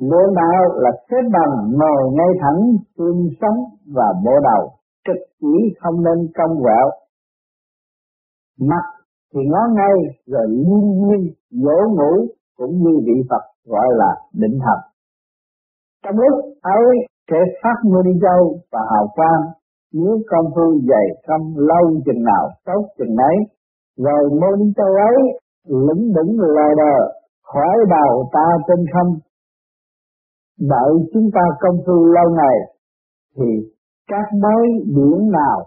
Luyện 0.00 0.34
đạo 0.34 0.62
là 0.74 0.90
xếp 1.10 1.24
bằng 1.32 1.54
ngồi 1.78 2.02
ngay 2.16 2.32
thẳng, 2.40 2.60
xương 2.98 3.28
sống 3.40 3.58
và 3.94 4.04
bộ 4.24 4.32
đầu, 4.42 4.70
trực 5.06 5.16
chỉ 5.40 5.74
không 5.80 6.04
nên 6.04 6.32
cong 6.34 6.62
quẹo. 6.62 6.86
Mặt 8.60 8.84
thì 9.34 9.40
ngó 9.50 9.62
ngay 9.76 9.96
rồi 10.26 10.46
liên 10.48 10.84
nhiên 11.00 11.34
dỗ 11.50 11.78
ngủ 11.96 12.26
cũng 12.56 12.72
như 12.82 12.92
vị 13.06 13.22
Phật 13.30 13.42
gọi 13.66 13.86
là 13.90 14.14
định 14.32 14.58
thần. 14.64 14.78
Trong 16.04 16.16
lúc 16.16 16.44
ấy 16.62 16.84
sẽ 17.30 17.36
phát 17.62 17.76
nguyên 17.84 18.20
châu 18.20 18.58
và 18.72 18.80
hào 18.92 19.06
quang 19.14 19.42
nếu 19.92 20.18
công 20.30 20.46
phu 20.54 20.80
dày 20.88 21.06
không 21.26 21.54
lâu 21.56 22.00
chừng 22.06 22.24
nào 22.24 22.48
tốt 22.64 22.82
chừng 22.98 23.16
ấy 23.16 23.36
rồi 23.96 24.30
môn 24.40 24.72
châu 24.76 24.86
ấy 24.86 25.16
lững 25.68 26.12
đỉnh 26.14 26.40
lờ 26.40 26.68
đờ, 26.76 26.96
khỏi 27.42 27.76
đầu 27.90 28.30
ta 28.32 28.46
trên 28.68 28.84
không. 28.92 29.18
Đợi 30.60 30.92
chúng 31.12 31.30
ta 31.34 31.40
công 31.60 31.76
phu 31.86 32.04
lâu 32.04 32.30
ngày, 32.30 32.56
thì 33.36 33.70
các 34.06 34.26
mối 34.42 34.66
biển 34.86 35.30
nào 35.30 35.66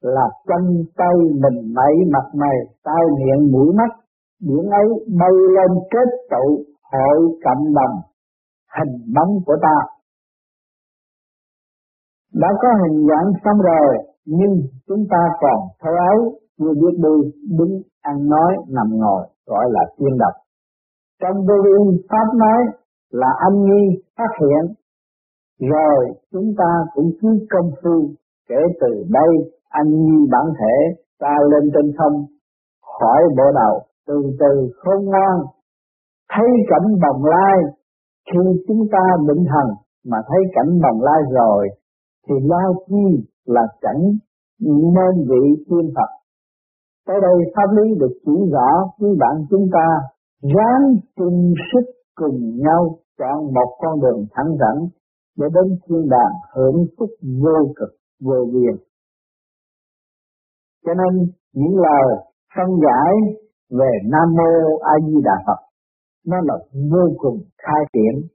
là 0.00 0.28
chân 0.46 0.84
tay 0.96 1.14
mình 1.16 1.74
mẩy 1.74 1.94
mặt 2.12 2.26
mày, 2.34 2.56
tai 2.84 3.04
miệng 3.18 3.52
mũi 3.52 3.74
mắt, 3.74 3.90
biển 4.40 4.70
ấy 4.70 4.88
bay 5.20 5.32
lên 5.56 5.78
kết 5.90 6.08
tụ 6.30 6.64
hội 6.92 7.38
cộng 7.44 7.74
đồng, 7.74 7.96
hình 8.76 9.14
bóng 9.14 9.38
của 9.46 9.56
ta. 9.62 9.76
Đã 12.34 12.48
có 12.62 12.68
hình 12.82 13.06
dạng 13.08 13.32
xong 13.44 13.58
rồi, 13.58 13.96
nhưng 14.24 14.62
chúng 14.86 15.04
ta 15.10 15.18
còn 15.40 15.58
thơ 15.80 15.90
ấu 16.14 16.41
chưa 16.58 16.72
biết 16.80 16.94
đi, 16.96 17.30
đứng 17.58 17.82
ăn 18.00 18.28
nói, 18.28 18.56
nằm 18.68 18.98
ngồi, 18.98 19.26
gọi 19.46 19.64
là 19.70 19.80
tiên 19.98 20.18
độc 20.18 20.32
trong 21.22 21.46
vô 21.46 21.54
vi 21.64 22.02
pháp 22.10 22.26
nói 22.36 22.60
là 23.10 23.28
anh 23.38 23.56
nghi 23.64 24.02
phát 24.18 24.32
hiện, 24.40 24.74
rồi 25.70 25.98
chúng 26.32 26.54
ta 26.58 26.70
cũng 26.94 27.10
cứ 27.20 27.28
công 27.50 27.70
phu 27.82 28.14
kể 28.48 28.60
từ 28.80 29.04
đây 29.08 29.52
anh 29.68 29.90
nghi 29.90 30.28
bản 30.32 30.46
thể 30.58 31.02
ta 31.20 31.34
lên 31.50 31.70
trên 31.74 31.92
không, 31.98 32.26
khỏi 32.98 33.22
bộ 33.36 33.44
đầu, 33.54 33.82
từ 34.06 34.14
từ 34.40 34.70
khôn 34.76 35.04
ngoan 35.04 35.36
thấy 36.32 36.46
cảnh 36.68 36.86
bồng 37.02 37.24
lai, 37.24 37.58
khi 38.32 38.40
chúng 38.68 38.88
ta 38.92 39.04
định 39.28 39.44
thần 39.48 39.76
mà 40.06 40.18
thấy 40.28 40.40
cảnh 40.54 40.80
bồng 40.82 41.02
lai 41.02 41.20
rồi, 41.30 41.68
thì 42.28 42.34
lao 42.42 42.74
chi 42.86 43.26
là 43.44 43.62
cảnh 43.80 44.02
nên 44.60 45.26
vị 45.28 45.64
thiên 45.66 45.90
Phật. 45.94 46.21
Tới 47.06 47.16
đây 47.22 47.36
pháp 47.56 47.68
lý 47.76 47.94
được 48.00 48.14
chỉ 48.24 48.32
rõ 48.52 48.70
quý 48.98 49.08
bạn 49.18 49.46
chúng 49.50 49.66
ta 49.72 49.86
ráng 50.42 50.84
chung 51.16 51.54
sức 51.72 51.86
cùng 52.14 52.38
nhau 52.56 52.98
chọn 53.18 53.54
một 53.54 53.76
con 53.78 54.00
đường 54.00 54.26
thẳng 54.32 54.56
dẫn 54.60 54.88
để 55.38 55.46
đến 55.54 55.78
thiên 55.84 56.08
đàng 56.08 56.34
hưởng 56.54 56.86
phúc 56.98 57.10
vô 57.42 57.72
cực, 57.76 57.90
vô 58.20 58.44
biên. 58.52 58.76
Cho 60.86 60.92
nên, 60.94 61.30
những 61.52 61.76
lời 61.76 62.16
phân 62.56 62.66
giải 62.84 63.12
về 63.70 63.90
Nam 64.04 64.28
Mô 64.36 64.78
A 64.78 64.94
Di 65.06 65.14
Đà 65.24 65.36
Phật, 65.46 65.60
nó 66.26 66.36
là 66.44 66.54
vô 66.92 67.04
cùng 67.18 67.38
khai 67.58 67.84
triển 67.92 68.28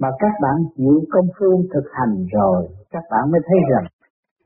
mà 0.00 0.08
các 0.18 0.32
bạn 0.42 0.56
chịu 0.76 1.00
công 1.10 1.28
phu 1.38 1.62
thực 1.74 1.84
hành 1.92 2.26
rồi, 2.32 2.68
các 2.90 3.02
bạn 3.10 3.30
mới 3.30 3.40
thấy 3.46 3.58
rằng, 3.70 3.86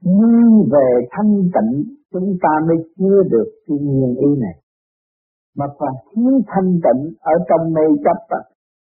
như 0.01 0.63
về 0.73 1.09
thanh 1.11 1.43
tịnh 1.55 2.02
chúng 2.13 2.39
ta 2.43 2.53
mới 2.69 2.77
chưa 2.99 3.23
được 3.31 3.49
cái 3.67 3.79
nguyên 3.79 4.15
ý 4.17 4.41
này. 4.41 4.57
Mà 5.57 5.67
còn 5.79 5.93
thiếu 6.09 6.41
thanh 6.47 6.71
tịnh 6.85 7.03
ở 7.21 7.35
trong 7.49 7.73
mê 7.75 7.87
chấp 8.05 8.19
đó, 8.31 8.41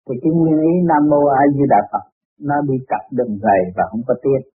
thì 0.09 0.15
cái 0.21 0.31
nguyên 0.35 0.59
ý 0.59 0.73
nam 0.89 1.09
mô 1.09 1.25
a 1.25 1.43
di 1.55 1.63
đà 1.69 1.81
phật 1.91 2.05
nó 2.41 2.55
bị 2.67 2.75
cặp 2.87 3.01
đường 3.11 3.37
dày 3.43 3.59
và 3.75 3.83
không 3.91 4.01
có 4.07 4.13
tiết 4.23 4.51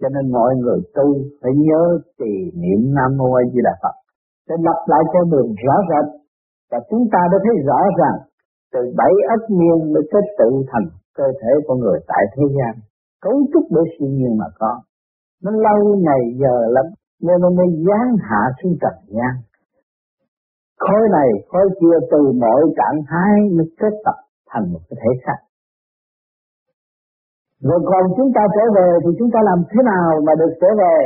cho 0.00 0.08
nên 0.14 0.32
mọi 0.32 0.52
người 0.62 0.80
tu 0.96 1.06
phải 1.40 1.52
nhớ 1.66 1.82
trì 2.18 2.32
niệm 2.62 2.80
nam 2.96 3.10
mô 3.18 3.28
a 3.40 3.42
di 3.52 3.60
đà 3.64 3.74
phật. 3.82 3.94
Để 4.48 4.56
lập 4.66 4.78
lại 4.86 5.02
cho 5.12 5.20
đường 5.32 5.50
rõ 5.64 5.76
rệt 5.90 6.06
và 6.70 6.78
chúng 6.90 7.04
ta 7.12 7.20
đã 7.32 7.38
thấy 7.44 7.54
rõ 7.68 7.80
ràng 8.00 8.18
từ 8.72 8.80
bảy 8.96 9.14
ức 9.36 9.44
niên 9.58 9.92
mới 9.92 10.02
kết 10.12 10.24
tự 10.38 10.48
thành 10.70 10.86
cơ 11.18 11.24
thể 11.40 11.50
con 11.66 11.78
người 11.80 11.98
tại 12.08 12.22
thế 12.34 12.44
gian. 12.56 12.74
Cấu 13.22 13.36
trúc 13.52 13.64
bởi 13.70 13.84
sự 13.98 14.06
nhiên 14.06 14.32
mà 14.40 14.44
có. 14.58 14.72
Nó 15.44 15.50
lâu 15.50 15.96
ngày 16.06 16.22
giờ 16.40 16.56
lắm 16.76 16.86
nên 17.22 17.36
nó 17.40 17.50
mới 17.58 17.66
gián 17.86 18.06
hạ 18.28 18.42
xuống 18.62 18.76
trần 18.80 18.96
gian. 19.16 19.34
Khối 20.78 21.02
này, 21.12 21.28
khối 21.48 21.66
kia 21.80 21.96
từ 22.10 22.32
mọi 22.42 22.62
trạng 22.78 22.98
thái 23.08 23.32
mới 23.56 23.66
kết 23.80 23.94
tập 24.04 24.18
thành 24.50 24.72
một 24.72 24.80
cái 24.88 24.96
thể 25.02 25.10
xác. 25.26 25.40
Rồi 27.60 27.80
còn 27.90 28.04
chúng 28.16 28.30
ta 28.34 28.42
trở 28.54 28.64
về 28.76 28.88
thì 29.02 29.10
chúng 29.18 29.30
ta 29.34 29.40
làm 29.42 29.58
thế 29.70 29.80
nào 29.84 30.06
mà 30.26 30.32
được 30.40 30.52
trở 30.60 30.68
về? 30.78 30.96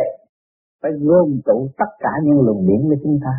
Phải 0.82 0.92
gom 1.00 1.28
tụ 1.46 1.68
tất 1.78 1.90
cả 1.98 2.10
những 2.24 2.40
luồng 2.46 2.66
điển 2.66 2.80
của 2.88 2.98
chúng 3.02 3.18
ta. 3.24 3.34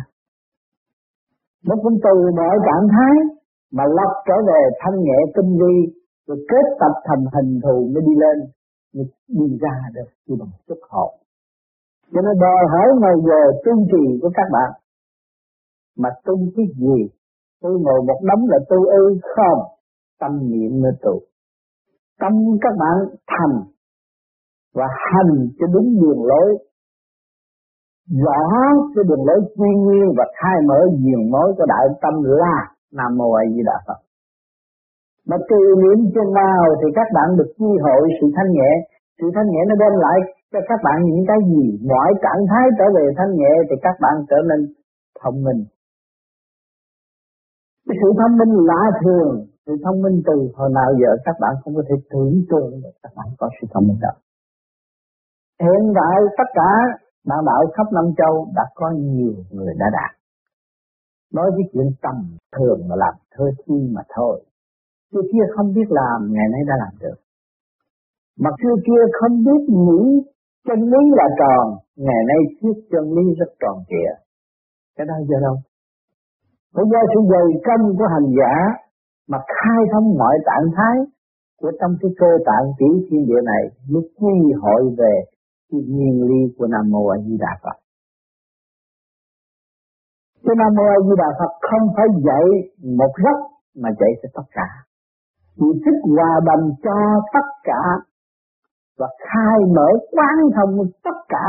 Nó 1.66 1.74
cũng 1.82 1.96
từ 2.04 2.14
mọi 2.36 2.56
trạng 2.66 2.86
thái 2.94 3.14
mà 3.72 3.84
lọc 3.96 4.12
trở 4.28 4.34
về 4.46 4.60
thanh 4.80 4.96
nhẹ 5.00 5.18
tinh 5.34 5.50
vi, 5.60 5.76
rồi 6.26 6.38
kết 6.50 6.66
tập 6.80 6.94
thành 7.04 7.24
hình 7.34 7.60
thù 7.62 7.76
mới 7.92 8.02
đi 8.08 8.14
lên, 8.24 8.38
mới 8.94 9.06
đi 9.28 9.58
ra 9.60 9.74
được 9.94 10.08
chỉ 10.26 10.34
bằng 10.40 10.48
chút 10.68 10.78
hồn 10.90 11.10
cho 12.12 12.20
nên 12.26 12.34
đòi 12.44 12.62
hỏi 12.72 12.88
ngồi 13.00 13.16
giờ 13.26 13.40
tu 13.64 13.72
trì 13.90 14.04
của 14.22 14.30
các 14.34 14.48
bạn. 14.52 14.70
Mà 15.98 16.08
tu 16.24 16.34
cái 16.56 16.66
gì? 16.76 16.98
Tôi 17.62 17.72
ngồi 17.80 18.00
một 18.06 18.20
đống 18.28 18.42
là 18.48 18.58
tu 18.70 18.78
ư 18.86 19.18
không? 19.36 19.60
Tâm 20.20 20.32
niệm 20.50 20.82
nữa 20.82 20.94
tu. 21.02 21.20
Tâm 22.20 22.32
các 22.60 22.74
bạn 22.78 22.96
thành 23.30 23.56
và 24.74 24.86
hành 25.10 25.48
cho 25.58 25.66
đúng 25.74 25.88
đường 26.00 26.24
lối. 26.24 26.58
Rõ 28.24 28.42
cái 28.94 29.04
đường 29.08 29.24
lối 29.26 29.40
quy 29.56 29.70
nguyên 29.84 30.06
và 30.16 30.24
khai 30.38 30.56
mở 30.68 30.80
diện 31.02 31.30
mối 31.30 31.54
của 31.56 31.66
đại 31.68 31.86
tâm 32.02 32.14
là 32.22 32.58
nam 32.92 33.16
mô 33.18 33.32
a 33.32 33.42
di 33.54 33.62
đà 33.66 33.78
phật. 33.86 34.00
Mà 35.28 35.36
từ 35.50 35.60
niệm 35.82 35.98
chừng 36.14 36.32
nào 36.32 36.62
thì 36.80 36.88
các 36.94 37.08
bạn 37.14 37.36
được 37.38 37.50
quy 37.58 37.70
hội 37.84 38.08
sự 38.20 38.26
thanh 38.36 38.50
nhẹ. 38.52 38.70
Sự 39.18 39.26
thanh 39.34 39.48
nhẹ 39.50 39.60
nó 39.68 39.74
đem 39.82 39.92
lại 40.04 40.18
cho 40.52 40.60
các 40.68 40.80
bạn 40.86 40.98
những 41.04 41.24
cái 41.30 41.38
gì? 41.50 41.64
Mọi 41.92 42.10
trạng 42.24 42.42
thái 42.50 42.64
trở 42.78 42.86
về 42.96 43.04
thanh 43.16 43.32
nhẹ 43.40 43.52
thì 43.68 43.76
các 43.82 43.96
bạn 44.02 44.14
trở 44.30 44.38
nên 44.48 44.60
thông 45.20 45.42
minh. 45.46 45.60
Cái 47.86 47.96
sự 48.00 48.08
thông 48.18 48.34
minh 48.40 48.52
lạ 48.68 48.82
thường. 49.02 49.46
Sự 49.66 49.72
thông 49.84 50.02
minh 50.02 50.22
từ 50.26 50.36
hồi 50.54 50.70
nào 50.78 50.90
giờ 51.00 51.10
các 51.24 51.36
bạn 51.40 51.52
không 51.60 51.74
có 51.74 51.82
thể 51.88 51.94
tưởng 52.10 52.34
tượng 52.50 52.72
được 52.82 52.94
các 53.02 53.12
bạn 53.16 53.26
có 53.38 53.48
sự 53.56 53.66
thông 53.72 53.86
minh 53.88 53.98
đó. 54.00 54.12
Hiện 55.64 55.82
tại 55.98 56.16
tất 56.38 56.48
cả 56.54 56.70
bạn 57.28 57.38
đạo 57.46 57.62
khắp 57.74 57.86
năm 57.92 58.04
châu 58.18 58.34
đã 58.54 58.64
có 58.74 58.90
nhiều 58.90 59.34
người 59.50 59.74
đã 59.78 59.86
đạt. 59.92 60.12
Nói 61.34 61.50
cái 61.56 61.64
chuyện 61.72 61.88
tầm 62.02 62.16
thường 62.56 62.80
mà 62.88 62.96
làm 62.96 63.14
thơ 63.34 63.44
thi 63.66 63.74
mà 63.94 64.02
thôi. 64.14 64.44
Chưa 65.12 65.22
kia 65.32 65.44
không 65.56 65.74
biết 65.74 65.88
làm, 65.88 66.32
ngày 66.32 66.48
nay 66.52 66.60
đã 66.68 66.74
làm 66.78 66.92
được. 67.00 67.18
Mà 68.38 68.50
xưa 68.62 68.74
kia 68.86 69.02
không 69.20 69.44
biết 69.44 69.62
nghĩ 69.68 70.22
chân 70.66 70.80
lý 70.92 71.02
là 71.18 71.26
tròn, 71.40 71.64
ngày 71.96 72.22
nay 72.30 72.40
thuyết 72.58 72.76
chân 72.90 73.04
lý 73.16 73.24
rất 73.38 73.50
tròn 73.60 73.76
trịa. 73.88 74.12
Cái 74.96 75.06
đó 75.06 75.14
do 75.28 75.38
đâu? 75.46 75.56
Phải 76.74 76.84
do 76.92 77.00
sự 77.12 77.20
dày 77.32 77.46
công 77.66 77.84
của 77.98 78.06
hành 78.14 78.28
giả 78.38 78.54
mà 79.30 79.38
khai 79.54 79.80
thông 79.92 80.18
mọi 80.18 80.36
trạng 80.46 80.68
thái 80.76 80.96
của 81.60 81.72
trong 81.80 81.92
cái 82.00 82.10
cơ 82.18 82.30
tạng 82.46 82.66
tiểu 82.78 82.94
thiên 83.06 83.26
địa 83.28 83.42
này 83.52 83.64
mới 83.90 84.02
quy 84.18 84.36
hội 84.62 84.82
về 84.98 85.14
cái 85.70 85.80
nguyên 85.88 86.22
lý 86.28 86.40
của 86.58 86.66
Nam 86.66 86.90
Mô 86.92 87.02
A 87.06 87.16
Di 87.26 87.36
Đà 87.40 87.52
Phật. 87.62 87.76
Cái 90.44 90.54
Nam 90.60 90.72
Mô 90.76 90.84
A 90.96 90.98
Di 91.06 91.14
Đà 91.22 91.30
Phật 91.38 91.52
không 91.70 91.84
phải 91.96 92.06
dạy 92.26 92.46
một 92.98 93.12
giấc 93.24 93.38
mà 93.82 93.90
dạy 94.00 94.12
cho 94.22 94.28
tất 94.34 94.46
cả 94.52 94.68
chỉ 95.60 95.66
thích 95.84 96.00
hòa 96.16 96.32
đồng 96.48 96.70
cho 96.84 96.96
tất 97.34 97.46
cả 97.64 97.80
và 99.00 99.08
khai 99.26 99.58
mở 99.76 99.88
quán 100.14 100.36
thông 100.56 100.72
tất 101.04 101.18
cả. 101.28 101.46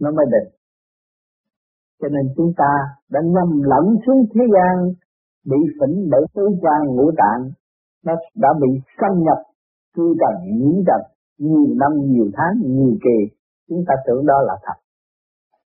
Nó 0.00 0.10
mới 0.16 0.26
định. 0.34 0.48
Cho 2.00 2.08
nên 2.14 2.24
chúng 2.36 2.52
ta 2.56 2.72
đã 3.10 3.20
nhầm 3.34 3.50
lẫn 3.72 3.84
xuống 4.06 4.20
thế 4.34 4.44
gian, 4.54 4.74
bị 5.50 5.60
phỉnh 5.78 5.96
bởi 6.10 6.22
tứ 6.34 6.44
quan 6.62 6.80
ngũ 6.86 7.10
tạng. 7.20 7.42
Nó 8.04 8.14
đã 8.34 8.48
bị 8.62 8.70
xâm 9.00 9.12
nhập, 9.26 9.38
cư 9.94 10.14
trần, 10.20 10.34
nhiễm 10.58 10.76
trần, 10.86 11.00
nhiều 11.38 11.74
năm, 11.80 11.92
nhiều 12.12 12.28
tháng, 12.36 12.52
nhiều 12.76 12.94
kỳ. 13.04 13.18
Chúng 13.68 13.82
ta 13.88 13.94
tưởng 14.06 14.26
đó 14.26 14.38
là 14.46 14.54
thật. 14.62 14.78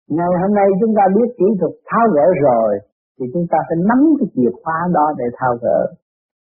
Ngày 0.08 0.32
hôm 0.42 0.52
nay 0.56 0.68
chúng 0.82 0.94
ta 0.98 1.04
biết 1.16 1.30
kỹ 1.38 1.46
thuật 1.60 1.72
tháo 1.90 2.06
gỡ 2.16 2.26
rồi, 2.44 2.80
thì 3.20 3.26
chúng 3.34 3.46
ta 3.52 3.58
phải 3.68 3.78
nắm 3.90 4.00
cái 4.20 4.28
chìa 4.36 4.52
khóa 4.64 4.80
đó 4.94 5.06
để 5.18 5.26
tháo 5.38 5.54
gỡ. 5.62 5.80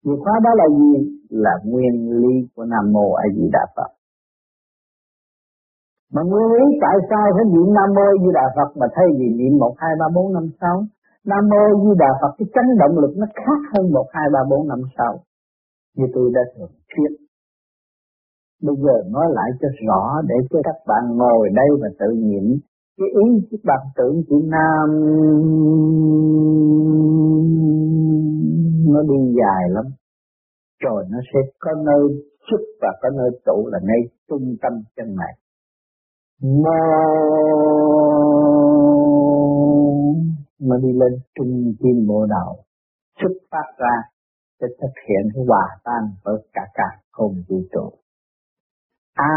Chìa 0.03 0.17
khóa 0.23 0.35
đó 0.45 0.51
là 0.61 0.67
gì? 0.79 0.93
Là 1.29 1.53
nguyên 1.65 1.95
lý 2.21 2.33
của 2.55 2.65
Nam 2.65 2.85
Mô 2.93 3.13
A 3.13 3.25
Di 3.35 3.45
Đà 3.55 3.65
Phật. 3.75 3.91
Mà 6.13 6.21
nguyên 6.29 6.47
lý 6.55 6.65
tại 6.81 6.95
sao 7.09 7.25
phải 7.35 7.45
niệm 7.53 7.67
Nam 7.77 7.89
Mô 7.95 8.05
A 8.13 8.15
Di 8.23 8.29
Đà 8.33 8.45
Phật 8.55 8.69
mà 8.79 8.87
thay 8.95 9.05
vì 9.17 9.27
niệm 9.39 9.53
một, 9.61 9.73
hai, 9.77 9.93
ba, 9.99 10.05
bốn, 10.15 10.33
năm, 10.33 10.45
sáu? 10.61 10.77
Nam 11.25 11.43
Mô 11.51 11.61
A 11.71 11.73
Di 11.83 11.91
Đà 12.03 12.11
Phật, 12.21 12.31
cái 12.37 12.47
chấn 12.53 12.65
động 12.81 12.95
lực 13.01 13.13
nó 13.17 13.25
khác 13.35 13.59
hơn 13.71 13.91
một, 13.95 14.07
hai, 14.13 14.27
ba, 14.33 14.39
bốn, 14.49 14.67
năm, 14.67 14.81
sáu. 14.97 15.13
Như 15.97 16.05
tôi 16.13 16.31
đã 16.35 16.41
thường 16.55 16.73
thuyết. 16.91 17.11
Bây 18.65 18.75
giờ 18.83 18.95
nói 19.09 19.27
lại 19.37 19.49
cho 19.61 19.67
rõ 19.87 20.21
để 20.29 20.35
cho 20.49 20.59
các 20.63 20.75
bạn 20.87 21.17
ngồi 21.17 21.49
đây 21.55 21.69
và 21.81 21.89
tự 21.99 22.09
niệm 22.29 22.45
cái 22.97 23.09
ý 23.23 23.47
các 23.51 23.59
bạn 23.63 23.79
tưởng 23.97 24.23
chữ 24.29 24.35
Nam 24.43 24.89
nó 28.93 29.01
đi 29.01 29.35
dài 29.39 29.69
lắm. 29.69 29.85
Rồi 30.79 31.05
nó 31.09 31.17
sẽ 31.33 31.39
có 31.59 31.71
nơi 31.85 32.23
xuất 32.51 32.61
và 32.81 32.87
có 33.01 33.09
nơi 33.09 33.29
tụ 33.45 33.69
là 33.71 33.79
ngay 33.83 34.01
trung 34.29 34.55
tâm 34.61 34.73
chân 34.95 35.15
này 35.15 35.33
mô 36.41 36.79
nó 40.59 40.77
đi 40.77 40.93
lên 40.93 41.19
trung 41.35 41.73
tim 41.79 42.07
bộ 42.07 42.25
đầu 42.25 42.63
xuất 43.21 43.31
phát 43.51 43.73
ra 43.77 43.95
để 44.61 44.67
thực 44.81 44.93
hiện 45.07 45.31
cái 45.33 45.43
hòa 45.47 45.77
tan 45.83 46.03
với 46.23 46.35
cả 46.53 46.61
cả 46.73 47.01
không 47.11 47.43
vũ 47.49 47.61
trụ. 47.71 47.91
A, 49.13 49.33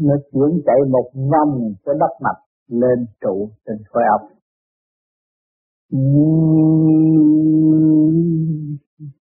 nó 0.00 0.14
chuyển 0.32 0.62
chạy 0.66 0.76
một 0.90 1.10
vòng 1.14 1.72
cái 1.84 1.94
đất 2.00 2.12
mặt 2.20 2.36
lên 2.68 3.06
trụ 3.20 3.48
trên 3.66 3.76
khối 3.90 4.02
óc 4.18 4.28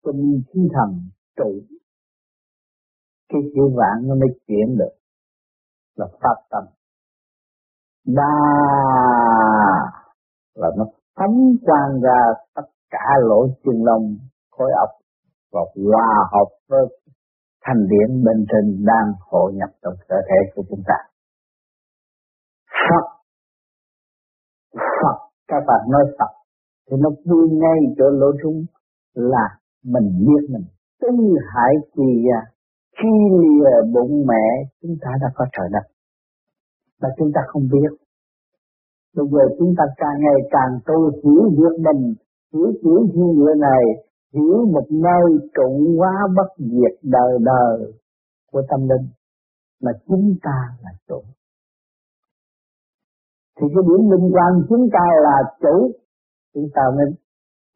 tinh 0.03 0.41
khí 0.47 0.59
thần 0.73 1.09
trụ. 1.37 1.51
Cái 3.29 3.41
chữ 3.55 3.61
vạn 3.75 4.07
nó 4.07 4.15
mới 4.15 4.39
chuyển 4.47 4.77
được. 4.77 4.93
Là 5.95 6.07
pháp 6.21 6.35
tâm. 6.49 6.63
Đa 8.05 8.35
là 10.53 10.67
nó 10.77 10.85
phóng 11.15 11.55
quang 11.65 12.01
ra 12.01 12.33
tất 12.55 12.67
cả 12.89 13.05
lỗ 13.21 13.47
chân 13.63 13.83
lông, 13.83 14.17
khối 14.51 14.71
óc 14.79 14.89
và 15.51 15.61
hòa 15.75 16.29
hợp 16.31 16.49
với 16.67 16.81
thành 17.61 17.87
điện 17.89 18.23
bên 18.23 18.45
trên 18.51 18.85
đang 18.85 19.13
hội 19.19 19.53
nhập 19.53 19.69
trong 19.81 19.93
cơ 20.07 20.15
thể 20.29 20.51
của 20.55 20.63
chúng 20.69 20.81
ta. 20.87 20.95
Phật. 22.89 23.05
Phật. 24.73 25.29
Các 25.47 25.63
bạn 25.67 25.81
nói 25.91 26.03
Phật 26.19 26.42
thì 26.87 26.97
nó 26.99 27.09
vui 27.25 27.49
ngay 27.49 27.79
chỗ 27.97 28.05
lỗ 28.09 28.27
trung 28.43 28.65
là 29.13 29.47
mình 29.83 30.25
biết 30.27 30.43
mình. 30.49 30.65
Tư 31.01 31.09
hải 31.53 31.73
kỳ 31.95 32.27
à 32.39 32.41
khi 32.97 33.13
lìa 33.41 33.91
bụng 33.93 34.25
mẹ, 34.27 34.45
chúng 34.81 34.95
ta 35.01 35.09
đã 35.21 35.27
có 35.35 35.45
trời 35.51 35.67
đất. 35.71 35.85
Mà 37.01 37.09
chúng 37.17 37.31
ta 37.35 37.41
không 37.47 37.63
biết. 37.71 37.91
Bây 39.15 39.25
giờ 39.31 39.55
chúng 39.59 39.73
ta 39.77 39.83
càng 39.97 40.17
ngày 40.19 40.49
càng 40.51 40.79
tu 40.85 41.11
hiểu 41.23 41.43
việc 41.49 41.75
mình, 41.85 42.13
hiểu 42.53 42.67
hiểu 42.83 43.07
thiên 43.13 43.35
địa 43.35 43.53
này, 43.59 43.83
hiểu 44.33 44.65
một 44.73 44.87
nơi 44.89 45.49
trụ 45.55 45.95
hóa 45.97 46.13
bất 46.35 46.49
diệt 46.57 46.99
đời 47.03 47.37
đời 47.41 47.93
của 48.51 48.61
tâm 48.69 48.79
linh, 48.89 49.07
mà 49.81 49.91
chúng 50.07 50.35
ta 50.43 50.57
là 50.83 50.91
chủ. 51.07 51.21
Thì 53.57 53.67
cái 53.73 53.83
điểm 53.87 54.09
linh 54.11 54.31
quan 54.33 54.51
chúng 54.69 54.89
ta 54.93 55.05
là 55.21 55.37
chủ 55.61 55.91
chúng 56.53 56.67
ta 56.75 56.81
mới 56.95 57.05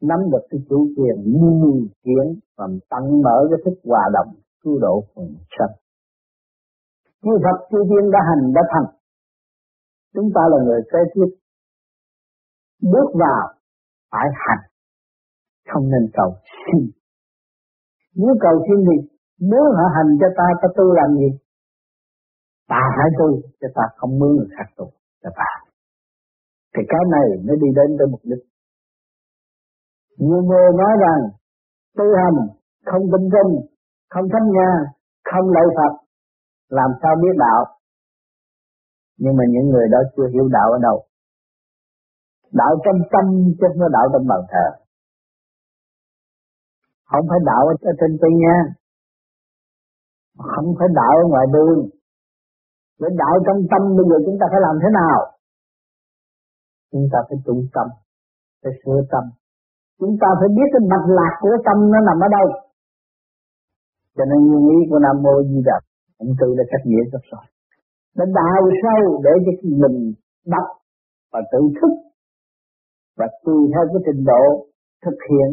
nắm 0.00 0.18
được 0.32 0.44
cái 0.50 0.60
chủ 0.68 0.88
quyền 0.96 1.16
như 1.24 1.86
kiến 2.02 2.26
và 2.56 2.66
tăng 2.90 3.22
mở 3.22 3.36
cái 3.50 3.58
thức 3.64 3.80
hòa 3.84 4.04
đồng 4.12 4.34
cứu 4.62 4.78
độ 4.78 5.04
quần 5.14 5.28
sanh. 5.58 5.74
Chư 7.22 7.30
Phật 7.44 7.58
chư 7.70 7.78
Tiên 7.88 8.10
đã 8.12 8.18
hành 8.28 8.52
đã 8.54 8.62
thành. 8.72 8.88
Chúng 10.14 10.28
ta 10.34 10.40
là 10.50 10.58
người 10.64 10.80
kế 10.92 10.98
tiếp. 11.14 11.30
Bước 12.92 13.08
vào 13.14 13.42
phải 14.10 14.28
hành, 14.44 14.64
không 15.68 15.90
nên 15.90 16.10
cầu 16.12 16.34
xin. 16.60 16.90
Nếu 18.14 18.34
cầu 18.40 18.64
xin 18.66 18.84
thì 18.88 18.96
nếu 19.38 19.64
họ 19.76 19.84
hành 19.96 20.10
cho 20.20 20.26
ta, 20.36 20.44
ta 20.62 20.68
tu 20.76 20.84
làm 20.92 21.10
gì? 21.16 21.38
Ta 22.68 22.80
phải 22.96 23.08
tu, 23.18 23.40
cho 23.60 23.68
ta 23.74 23.82
không 23.96 24.18
mướn 24.18 24.36
người 24.36 24.48
khác 24.56 24.68
tu 24.76 24.90
cho 25.22 25.30
ta. 25.36 25.50
Thì 26.76 26.82
cái 26.88 27.00
này 27.14 27.26
mới 27.46 27.56
đi 27.62 27.68
đến 27.76 27.96
tới 27.98 28.06
mục 28.10 28.20
đích. 28.24 28.42
Nhiều 30.18 30.42
người 30.48 30.68
nói 30.80 30.92
rằng 31.04 31.20
tu 31.96 32.04
hành 32.20 32.38
không 32.84 33.02
tinh 33.12 33.26
tinh, 33.34 33.50
không 34.12 34.26
thánh 34.32 34.46
nha, 34.56 34.70
không 35.30 35.46
lạy 35.56 35.66
Phật, 35.76 35.92
làm 36.68 36.90
sao 37.02 37.12
biết 37.22 37.34
đạo? 37.38 37.62
Nhưng 39.18 39.36
mà 39.36 39.44
những 39.48 39.66
người 39.70 39.86
đó 39.90 39.98
chưa 40.16 40.28
hiểu 40.32 40.48
đạo 40.48 40.68
ở 40.72 40.78
đâu. 40.82 41.04
Đạo 42.52 42.72
trong 42.84 42.98
tâm 43.12 43.24
chứ 43.58 43.66
không 43.68 43.78
phải 43.80 43.88
đạo 43.92 44.06
trong 44.12 44.26
bàn 44.30 44.40
thờ. 44.52 44.66
Không 47.10 47.26
phải 47.30 47.38
đạo 47.44 47.62
ở 47.66 47.74
trên 48.00 48.18
cây 48.20 48.30
nha. 48.42 48.56
Không 50.38 50.74
phải 50.78 50.88
đạo 50.94 51.12
ở 51.22 51.24
ngoài 51.28 51.46
đường. 51.52 51.88
Với 52.98 53.10
đạo 53.22 53.34
trong 53.46 53.58
tâm 53.70 53.82
bây 53.96 54.04
giờ 54.10 54.16
chúng 54.26 54.36
ta 54.40 54.46
phải 54.50 54.60
làm 54.66 54.76
thế 54.82 54.88
nào? 55.00 55.18
Chúng 56.92 57.06
ta 57.12 57.18
phải 57.28 57.38
trung 57.46 57.62
tâm, 57.74 57.86
phải 58.62 58.72
sửa 58.84 59.00
tâm, 59.12 59.24
chúng 60.00 60.14
ta 60.20 60.28
phải 60.38 60.48
biết 60.56 60.68
cái 60.72 60.82
mạch 60.92 61.06
lạc 61.18 61.34
của 61.42 61.54
tâm 61.66 61.76
nó 61.92 61.98
nằm 62.08 62.18
ở 62.26 62.28
đâu. 62.36 62.46
Cho 64.16 64.24
nên 64.30 64.38
nguyên 64.46 64.64
lý 64.68 64.78
của 64.90 64.98
nam 64.98 65.16
mô 65.24 65.34
di 65.50 65.60
đà 65.68 65.78
ông 66.22 66.32
tư 66.40 66.48
đã 66.58 66.64
cách 66.70 66.84
nghĩa 66.86 67.04
rất 67.12 67.22
rồi 67.30 67.44
nó 68.18 68.24
đào 68.40 68.62
sâu 68.82 69.22
để 69.24 69.30
cho 69.44 69.52
mình 69.82 70.12
đọc 70.46 70.68
và 71.32 71.40
tự 71.52 71.60
thức 71.80 71.92
và 73.18 73.26
tùy 73.44 73.58
theo 73.72 73.84
cái 73.92 74.02
trình 74.06 74.24
độ 74.30 74.44
thực 75.04 75.18
hiện 75.28 75.48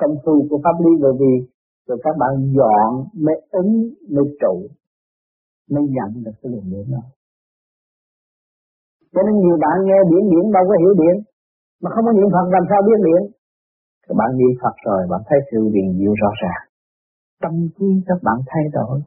công 0.00 0.14
phu 0.24 0.34
của 0.50 0.60
pháp 0.64 0.76
lý. 0.84 0.92
Bởi 1.02 1.12
vì 1.20 1.32
rồi 1.86 1.98
các 2.04 2.14
bạn 2.20 2.32
dọn, 2.56 2.90
mới 3.24 3.36
ứng, 3.50 3.72
mới 4.14 4.26
trụ, 4.40 4.54
mới 5.70 5.84
nhận 5.96 6.10
được 6.24 6.36
cái 6.40 6.52
luồng 6.52 6.70
điển 6.72 6.86
đó. 6.94 7.02
Cho 9.12 9.20
nên 9.26 9.34
nhiều 9.42 9.56
bạn 9.64 9.76
nghe 9.84 9.98
điển 10.10 10.24
điển, 10.30 10.44
đâu 10.56 10.64
có 10.68 10.74
hiểu 10.82 10.94
điển. 11.00 11.16
Mà 11.82 11.90
không 11.94 12.04
có 12.06 12.12
niệm 12.12 12.28
Phật, 12.34 12.46
làm 12.56 12.64
sao 12.70 12.80
biết 12.86 12.98
điển? 13.08 13.22
Các 14.08 14.14
bạn 14.18 14.30
niệm 14.38 14.52
Phật 14.62 14.74
rồi, 14.86 15.06
bạn 15.10 15.20
thấy 15.28 15.38
sự 15.50 15.58
điền 15.72 15.98
diệu 15.98 16.12
rõ 16.22 16.30
ràng. 16.42 16.62
Tâm 17.42 17.52
trí 17.78 17.86
các 18.06 18.18
bạn 18.22 18.36
thay 18.46 18.64
đổi. 18.72 19.00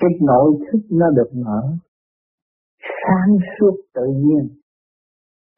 Cái 0.00 0.10
nội 0.20 0.50
thức 0.66 0.80
nó 0.90 1.06
được 1.10 1.30
mở. 1.32 1.62
Sáng 2.80 3.36
suốt 3.58 3.74
tự 3.94 4.06
nhiên. 4.06 4.48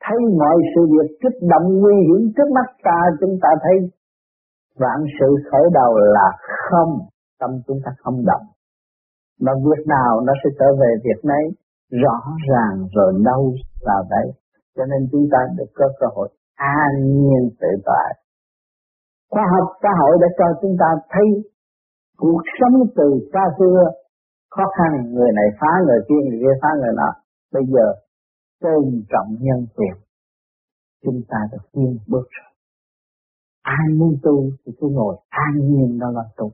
Thấy 0.05 0.19
mọi 0.39 0.57
sự 0.75 0.81
việc 0.93 1.17
kích 1.23 1.39
động, 1.51 1.67
nguy 1.81 1.95
hiểm 2.07 2.33
trước 2.37 2.49
mắt 2.55 2.69
ta, 2.83 3.01
chúng 3.21 3.39
ta 3.43 3.49
thấy 3.63 3.91
vạn 4.77 5.05
sự 5.21 5.27
khởi 5.51 5.63
đầu 5.73 5.95
là 5.97 6.29
không, 6.71 6.99
tâm 7.41 7.51
chúng 7.67 7.79
ta 7.85 7.91
không 7.99 8.25
động. 8.27 8.47
Mà 9.41 9.53
việc 9.55 9.87
nào 9.87 10.21
nó 10.27 10.33
sẽ 10.45 10.51
trở 10.59 10.67
về 10.81 10.91
việc 11.05 11.25
này? 11.25 11.45
Rõ 11.91 12.37
ràng 12.49 12.89
rồi 12.95 13.13
đâu 13.25 13.53
vào 13.87 14.05
đấy 14.11 14.33
cho 14.79 14.85
nên 14.85 15.09
chúng 15.13 15.27
ta 15.33 15.39
được 15.57 15.71
có 15.75 15.87
cơ 16.01 16.07
hội 16.15 16.29
an 16.59 16.93
nhiên 17.19 17.51
tự 17.61 17.69
tại. 17.85 18.11
Khoa 19.31 19.45
học 19.55 19.69
xã 19.83 19.89
hội 20.01 20.17
đã 20.21 20.29
cho 20.39 20.45
chúng 20.63 20.77
ta 20.81 20.87
thấy 21.11 21.27
cuộc 22.17 22.43
sống 22.61 22.77
từ 22.97 23.09
xa 23.33 23.45
xưa, 23.59 23.81
khó 24.51 24.65
khăn, 24.77 25.13
người 25.15 25.33
này 25.35 25.49
phá, 25.61 25.73
người 25.87 26.01
kia 26.09 26.21
người 26.29 26.39
kia 26.43 26.57
phá, 26.63 26.69
người 26.81 26.95
nọ. 26.97 27.11
Bây 27.53 27.63
giờ, 27.73 27.87
tôn 28.61 29.03
trọng 29.11 29.29
nhân 29.41 29.67
quyền, 29.77 29.95
chúng 31.05 31.21
ta 31.29 31.39
được 31.53 31.65
tiên 31.73 31.99
bước 32.09 32.27
rồi. 32.37 32.53
Ai 33.63 33.87
muốn 33.99 34.17
tu 34.23 34.51
thì 34.67 34.73
cứ 34.81 34.89
ngồi, 34.91 35.17
an 35.29 35.55
nhiên 35.59 35.99
đó 35.99 36.11
là 36.11 36.23
tu, 36.37 36.51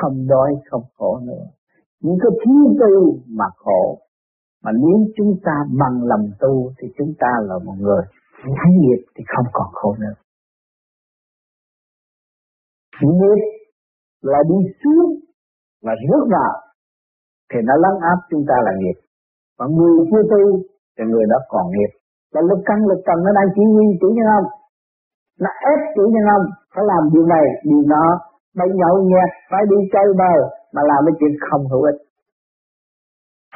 không 0.00 0.26
đói, 0.28 0.50
không 0.70 0.82
khổ 0.98 1.18
nữa. 1.18 1.44
Những 2.00 2.18
cái 2.22 2.30
thiếu 2.44 2.74
tu 2.80 3.18
mà 3.28 3.44
khổ, 3.56 3.98
mà 4.64 4.70
nếu 4.72 5.06
chúng 5.16 5.34
ta 5.44 5.52
bằng 5.78 6.04
lòng 6.04 6.30
tu 6.40 6.72
thì 6.78 6.88
chúng 6.98 7.12
ta 7.18 7.28
là 7.42 7.58
một 7.64 7.74
người 7.78 8.02
thấy 8.42 8.72
nghiệp 8.80 9.00
thì 9.14 9.24
không 9.36 9.46
còn 9.52 9.68
khổ 9.72 9.96
nữa. 10.00 10.14
Nghiệp 13.02 13.40
là 14.22 14.38
đi 14.50 14.58
xuống 14.80 15.10
và 15.82 15.92
rước 16.08 16.24
vào 16.34 16.54
thì 17.52 17.58
nó 17.64 17.74
lấn 17.84 17.94
áp 18.00 18.18
chúng 18.30 18.44
ta 18.48 18.54
là 18.64 18.72
nghiệp. 18.78 18.98
Và 19.58 19.66
người 19.66 20.06
chưa 20.10 20.22
tu 20.30 20.42
thì 20.98 21.04
người 21.10 21.24
đó 21.30 21.38
còn 21.48 21.66
nghiệp. 21.70 21.92
Và 22.32 22.40
lực 22.40 22.62
căn, 22.64 22.78
lực 22.88 23.00
trần 23.06 23.18
nó 23.24 23.30
đang 23.38 23.48
chỉ 23.54 23.62
huy 23.74 23.86
chủ 24.00 24.08
nhân 24.16 24.26
ông 24.38 24.60
nó 25.42 25.50
ép 25.72 25.80
chủ 25.96 26.02
nhân 26.12 26.24
ông 26.36 26.46
phải 26.72 26.84
làm 26.90 27.02
điều 27.12 27.26
này, 27.26 27.46
điều 27.64 27.82
nọ. 27.92 28.04
Phải 28.58 28.68
nhậu 28.80 28.94
nhẹt, 29.10 29.30
phải 29.50 29.62
đi 29.70 29.76
chơi 29.92 30.08
bời, 30.20 30.38
mà 30.74 30.82
làm 30.90 31.00
cái 31.06 31.14
chuyện 31.18 31.34
không 31.46 31.64
hữu 31.70 31.82
ích. 31.82 31.98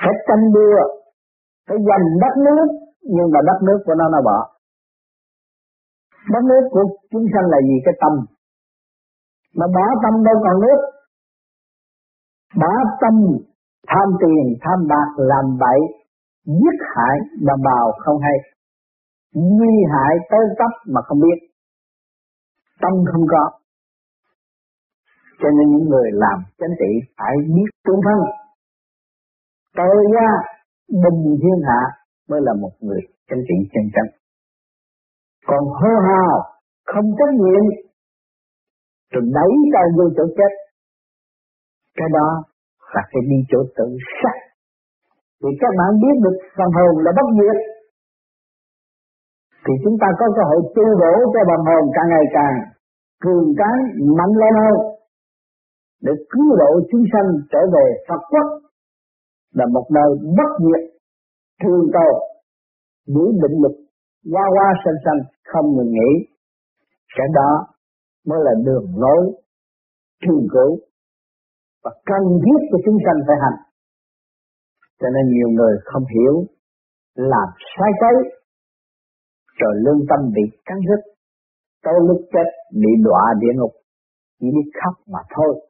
Phải 0.00 0.12
tranh 0.26 0.44
đua, 0.54 0.78
phải 1.66 1.76
giành 1.88 2.06
đất 2.22 2.34
nước, 2.46 2.66
nhưng 3.02 3.28
mà 3.32 3.40
đất 3.48 3.58
nước 3.66 3.78
của 3.86 3.94
nó 3.94 4.08
nó 4.08 4.20
bỏ 4.24 4.38
đất 6.32 6.42
nước 6.50 6.64
của 6.70 6.84
chúng 7.10 7.26
sanh 7.32 7.46
là 7.52 7.58
gì? 7.68 7.76
Cái 7.84 7.94
tâm. 8.02 8.12
Mà 9.58 9.66
bỏ 9.74 9.86
tâm 10.02 10.24
đâu 10.24 10.36
còn 10.44 10.60
nước? 10.64 10.80
Bỏ 12.60 12.72
tâm 13.00 13.14
tham 13.86 14.08
tiền, 14.20 14.44
tham 14.60 14.78
bạc, 14.88 15.08
làm 15.16 15.44
bậy, 15.60 15.80
giết 16.44 16.76
hại 16.94 17.16
đồng 17.40 17.62
bào 17.64 17.92
không 17.98 18.18
hay. 18.22 18.38
Nguy 19.34 19.74
hại 19.92 20.14
tới 20.30 20.40
cấp 20.58 20.70
mà 20.86 21.00
không 21.04 21.18
biết. 21.20 21.38
Tâm 22.80 22.92
không 23.12 23.26
có. 23.30 23.50
Cho 25.40 25.48
nên 25.50 25.76
những 25.76 25.88
người 25.88 26.10
làm 26.12 26.38
chánh 26.58 26.74
trị 26.78 27.08
phải 27.18 27.36
biết 27.54 27.70
tương 27.84 28.00
thân. 28.04 28.18
Tự 29.76 29.90
ra 30.14 30.28
bình 30.88 31.36
thiên 31.42 31.62
hạ 31.68 31.80
mới 32.28 32.40
là 32.42 32.52
một 32.60 32.72
người 32.80 33.00
chánh 33.28 33.40
trị 33.48 33.68
chân 33.72 33.84
chánh 33.94 34.23
còn 35.48 35.62
hô 35.80 35.92
hào, 36.08 36.34
không 36.86 37.08
trách 37.18 37.34
nhiệm, 37.42 37.64
rồi 39.12 39.24
đẩy 39.36 39.52
ta 39.74 39.80
vô 39.96 40.04
chỗ 40.16 40.24
chết. 40.38 40.52
Cái 41.98 42.08
đó 42.16 42.28
là 42.94 43.02
phải 43.10 43.22
đi 43.30 43.38
chỗ 43.50 43.58
tự 43.76 43.86
sát. 44.18 44.36
thì 45.42 45.48
các 45.60 45.72
bạn 45.78 45.90
biết 46.02 46.16
được 46.24 46.36
phần 46.56 46.70
hồn 46.76 46.92
là 47.04 47.10
bất 47.18 47.28
diệt. 47.38 47.58
Thì 49.64 49.72
chúng 49.84 49.96
ta 50.00 50.06
có 50.18 50.26
cơ 50.36 50.42
hội 50.50 50.60
tu 50.74 50.84
bổ 51.00 51.12
cho 51.32 51.40
phần 51.48 51.62
hồn 51.68 51.84
càng 51.94 52.08
ngày 52.12 52.26
càng 52.36 52.54
cường 53.22 53.48
tráng, 53.58 53.80
mạnh 54.18 54.34
lên 54.42 54.54
hơn. 54.62 54.76
Để 56.02 56.12
cứu 56.30 56.48
độ 56.60 56.70
chúng 56.90 57.04
sanh 57.12 57.28
trở 57.52 57.58
về 57.74 57.86
Phật 58.08 58.22
quốc 58.32 58.48
là 59.54 59.66
một 59.74 59.86
nơi 59.96 60.10
bất 60.38 60.50
diệt 60.64 60.82
thương 61.62 61.86
cầu 61.92 62.12
giữ 63.06 63.24
định 63.42 63.56
lực 63.62 63.83
qua 64.32 64.44
qua 64.54 64.68
xanh 64.84 64.98
xanh, 65.04 65.20
không 65.44 65.66
ngừng 65.76 65.92
nghỉ. 65.92 66.10
Cái 67.16 67.26
đó 67.34 67.66
mới 68.26 68.38
là 68.42 68.52
đường 68.64 68.86
lối 68.96 69.22
thường 70.26 70.46
cứu 70.52 70.78
và 71.84 71.90
cần 72.06 72.22
thiết 72.44 72.60
cho 72.70 72.78
chúng 72.84 72.98
sanh 73.04 73.18
phải 73.26 73.36
hành. 73.42 73.58
Cho 75.00 75.08
nên 75.14 75.24
nhiều 75.34 75.48
người 75.48 75.74
không 75.84 76.04
hiểu 76.14 76.46
làm 77.14 77.48
sai 77.76 77.90
trái 78.00 78.14
rồi 79.60 79.74
lương 79.84 80.00
tâm 80.08 80.20
bị 80.34 80.42
cắn 80.64 80.78
rứt, 80.88 81.02
tới 81.84 81.94
lúc 82.08 82.20
chết 82.32 82.48
bị 82.72 82.90
đọa 83.04 83.24
địa 83.40 83.54
ngục, 83.56 83.72
chỉ 84.40 84.46
biết 84.54 84.70
khóc 84.80 84.94
mà 85.12 85.18
thôi. 85.36 85.68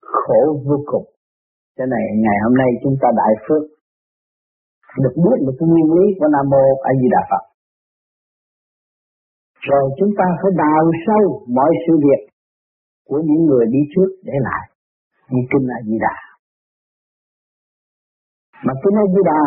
Khổ 0.00 0.62
vô 0.66 0.76
cùng. 0.86 1.04
Cho 1.78 1.86
này 1.86 2.04
ngày 2.24 2.36
hôm 2.44 2.54
nay 2.54 2.70
chúng 2.82 2.96
ta 3.02 3.08
đại 3.16 3.32
phước 3.48 3.62
được 5.02 5.14
biết 5.24 5.38
được 5.44 5.56
cái 5.58 5.68
nguyên 5.68 5.88
lý 5.96 6.04
của 6.18 6.28
Nam 6.34 6.46
Mô 6.52 6.64
A 6.90 6.90
Di 7.00 7.08
Đà 7.14 7.22
Phật. 7.30 7.44
Rồi 9.68 9.82
chúng 9.98 10.12
ta 10.18 10.24
phải 10.40 10.50
đào 10.64 10.82
sâu 11.06 11.22
mọi 11.56 11.70
sự 11.84 11.92
việc 12.04 12.20
của 13.08 13.20
những 13.28 13.42
người 13.46 13.66
đi 13.74 13.78
trước 13.92 14.10
để 14.28 14.32
lại. 14.48 14.64
Như 15.30 15.42
kinh 15.50 15.66
A 15.76 15.78
Di 15.88 15.96
Đà. 16.06 16.16
Mà 18.64 18.72
kinh 18.82 18.96
A 19.04 19.06
Di 19.14 19.22
Đà, 19.30 19.42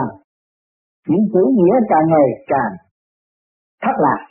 những 1.10 1.24
chữ 1.34 1.44
nghĩa 1.58 1.76
càng 1.92 2.08
ngày 2.14 2.30
càng 2.52 2.74
thất 3.84 3.96
lạc. 4.06 4.22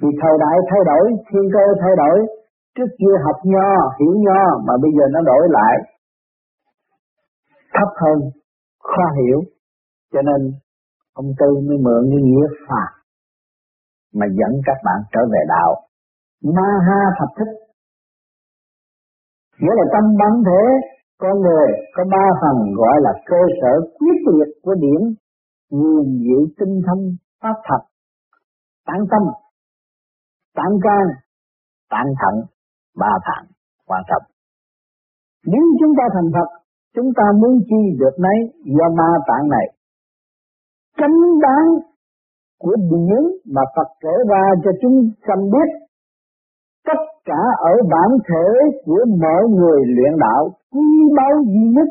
Vì 0.00 0.08
thời 0.22 0.36
đại 0.44 0.56
thay 0.70 0.80
đổi, 0.90 1.04
thiên 1.28 1.46
cơ 1.54 1.64
thay 1.82 1.94
đổi, 2.02 2.16
trước 2.76 2.90
kia 2.98 3.14
học 3.24 3.38
nho, 3.44 3.70
hiểu 3.98 4.14
nho 4.26 4.42
mà 4.66 4.74
bây 4.82 4.90
giờ 4.96 5.04
nó 5.12 5.20
đổi 5.20 5.48
lại 5.50 5.74
thấp 7.74 7.88
hơn, 8.02 8.18
khó 8.78 9.04
hiểu 9.18 9.40
cho 10.14 10.22
nên, 10.22 10.40
ông 11.20 11.30
tư 11.38 11.48
mới 11.66 11.76
mượn 11.84 12.02
cái 12.10 12.22
nghĩa 12.26 12.46
phạt 12.68 12.90
mà 14.18 14.26
dẫn 14.38 14.52
các 14.66 14.78
bạn 14.84 14.98
trở 15.12 15.20
về 15.32 15.40
đạo. 15.48 15.70
Ma 16.42 16.70
ha 16.86 17.00
thập 17.18 17.28
thích 17.38 17.52
nghĩa 19.60 19.74
là 19.78 19.84
tâm 19.92 20.04
bản 20.20 20.34
thể 20.46 20.62
con 21.18 21.40
người 21.40 21.68
có 21.94 22.02
ba 22.10 22.24
phần 22.40 22.56
gọi 22.76 22.96
là 23.00 23.12
cơ 23.26 23.40
sở 23.60 23.72
quyết 23.98 24.18
liệt 24.32 24.50
của 24.62 24.74
điển 24.74 25.14
nguồn 25.70 26.06
diệu 26.24 26.42
tinh 26.58 26.80
thông 26.86 27.02
pháp 27.42 27.56
thật, 27.68 27.82
tán 28.86 28.98
tâm, 29.10 29.22
tán 30.56 30.70
can, 30.82 31.06
tán 31.90 32.06
thận, 32.20 32.44
ba 32.96 33.12
thẳng 33.24 33.46
quan 33.86 34.02
trọng. 34.08 34.22
Nếu 35.46 35.62
chúng 35.80 35.92
ta 35.98 36.04
thành 36.14 36.30
Phật, 36.34 36.48
chúng 36.94 37.12
ta 37.16 37.22
muốn 37.40 37.58
chi 37.68 37.96
được 37.98 38.16
nấy 38.18 38.38
do 38.64 38.88
ma 38.96 39.10
tạng 39.26 39.48
này 39.48 39.73
chánh 40.98 41.18
đáng 41.42 41.68
của 42.58 42.76
điển 42.90 43.22
mà 43.54 43.62
Phật 43.76 43.88
kể 44.00 44.14
ra 44.30 44.42
cho 44.64 44.70
chúng 44.82 45.10
sanh 45.26 45.50
biết. 45.52 45.68
Tất 46.86 47.00
cả 47.24 47.40
ở 47.58 47.72
bản 47.90 48.18
thể 48.28 48.46
của 48.84 49.04
mọi 49.20 49.42
người 49.48 49.80
luyện 49.86 50.12
đạo 50.18 50.50
quý 50.72 50.88
báu 51.16 51.42
duy 51.46 51.64
nhất, 51.76 51.88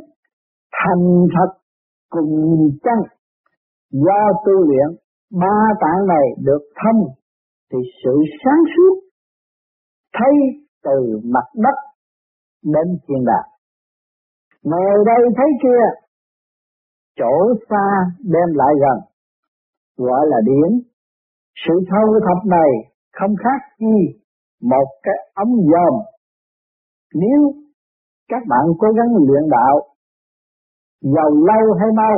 thành 0.73 1.27
thật 1.35 1.53
cùng 2.09 2.69
chân 2.83 2.99
do 3.91 4.21
tu 4.45 4.51
luyện, 4.51 4.97
ba 5.41 5.57
tạng 5.81 6.07
này 6.07 6.25
được 6.43 6.61
thông 6.83 7.01
thì 7.71 7.79
sự 8.03 8.15
sáng 8.43 8.63
suốt, 8.75 8.99
thấy 10.13 10.33
từ 10.83 11.19
mặt 11.23 11.47
đất 11.55 11.77
đến 12.63 12.97
thiên 13.07 13.25
đàng. 13.25 13.49
Ngồi 14.63 15.05
đây 15.05 15.21
thấy 15.37 15.47
kia 15.63 16.02
chỗ 17.19 17.53
xa 17.69 17.85
đem 18.19 18.49
lại 18.55 18.73
gần 18.81 19.13
gọi 19.97 20.27
là 20.27 20.37
điển. 20.45 20.81
Sự 21.67 21.73
thâu 21.89 22.19
thập 22.25 22.45
này 22.45 22.71
không 23.13 23.35
khác 23.43 23.59
chi 23.79 24.19
một 24.61 24.87
cái 25.03 25.15
ống 25.33 25.53
dòm. 25.71 25.93
Nếu 27.13 27.53
các 28.29 28.43
bạn 28.47 28.65
cố 28.79 28.87
gắng 28.97 29.11
luyện 29.27 29.49
đạo, 29.49 29.81
giàu 31.01 31.29
lâu 31.29 31.73
hay 31.79 31.89
mau, 31.95 32.17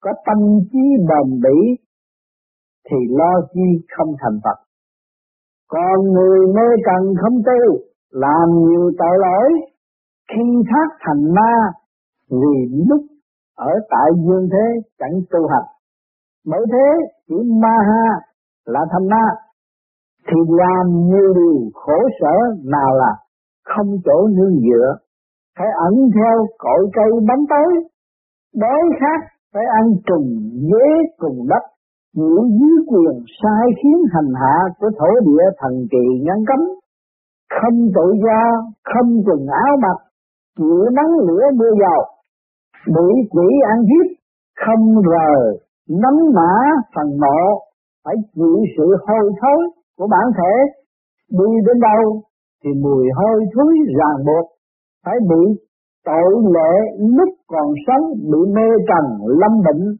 có 0.00 0.12
tâm 0.26 0.38
trí 0.72 0.78
bền 1.08 1.40
bỉ, 1.42 1.84
thì 2.90 2.96
lo 3.08 3.32
chi 3.54 3.86
không 3.96 4.14
thành 4.20 4.40
Phật. 4.44 4.58
Còn 5.68 6.12
người 6.12 6.46
mê 6.54 6.68
cần 6.84 7.14
không 7.22 7.42
tu, 7.46 7.78
làm 8.10 8.48
nhiều 8.68 8.90
tội 8.98 9.18
lỗi, 9.18 9.50
khi 10.28 10.42
thác 10.70 10.96
thành 11.00 11.34
ma, 11.34 11.54
vì 12.30 12.84
lúc 12.88 13.02
ở 13.70 13.72
tại 13.90 14.08
dương 14.24 14.48
thế, 14.52 14.66
chẳng 14.98 15.16
tu 15.30 15.40
hành. 15.52 15.68
Bởi 16.46 16.64
thế, 16.72 16.88
chỉ 17.28 17.34
ma 17.62 17.76
ha 17.90 18.06
là 18.64 18.80
thành 18.92 19.08
ma, 19.08 19.26
thì 20.26 20.38
làm 20.48 20.86
nhiều 21.08 21.34
điều 21.34 21.70
khổ 21.74 21.98
sở 22.20 22.36
nào 22.64 22.90
là 22.96 23.12
không 23.64 23.90
chỗ 24.04 24.26
nương 24.36 24.56
dựa, 24.66 24.96
phải 25.58 25.68
ẩn 25.88 25.94
theo 26.14 26.46
cội 26.58 26.90
cây 26.92 27.10
bánh 27.28 27.44
tới, 27.50 27.90
đói 28.54 28.82
khát, 29.00 29.20
phải 29.54 29.64
ăn 29.80 29.86
trùng 30.06 30.28
dế 30.70 30.86
cùng 31.18 31.48
đất, 31.48 31.64
giữ 32.16 32.34
dưới 32.58 32.76
quyền 32.86 33.24
sai 33.42 33.66
khiến 33.82 33.98
hành 34.14 34.32
hạ 34.40 34.56
của 34.78 34.90
thổ 34.98 35.10
địa 35.26 35.44
thần 35.58 35.72
kỳ 35.90 36.22
ngăn 36.24 36.44
cấm 36.46 36.60
không 37.60 37.78
tự 37.96 38.06
do, 38.24 38.40
không 38.84 39.10
quần 39.26 39.46
áo 39.46 39.76
mặc, 39.82 39.98
chịu 40.58 40.84
nắng 40.96 41.12
lửa 41.26 41.44
mưa 41.54 41.72
dầu 41.80 42.00
bị 42.86 43.08
quỷ 43.30 43.46
ăn 43.68 43.78
hiếp 43.82 44.06
không 44.66 44.94
rờ 45.10 45.58
nắm 45.88 46.14
mã 46.34 46.54
phần 46.94 47.06
mộ, 47.20 47.60
phải 48.04 48.14
chịu 48.34 48.56
sự 48.76 48.84
hôi 49.06 49.32
thối 49.40 49.70
của 49.96 50.06
bản 50.10 50.26
thể. 50.38 50.52
Đi 51.30 51.50
đến 51.66 51.80
đâu 51.80 52.22
thì 52.64 52.70
mùi 52.82 53.06
hôi 53.14 53.44
thối 53.54 53.74
ràng 53.98 54.24
buộc, 54.26 54.46
phải 55.04 55.14
bị 55.30 55.62
tội 56.04 56.32
lệ 56.54 56.72
lúc 56.98 57.28
còn 57.46 57.72
sống 57.86 58.04
bị 58.30 58.52
mê 58.54 58.68
trần, 58.88 59.26
lâm 59.26 59.52
bệnh, 59.64 59.96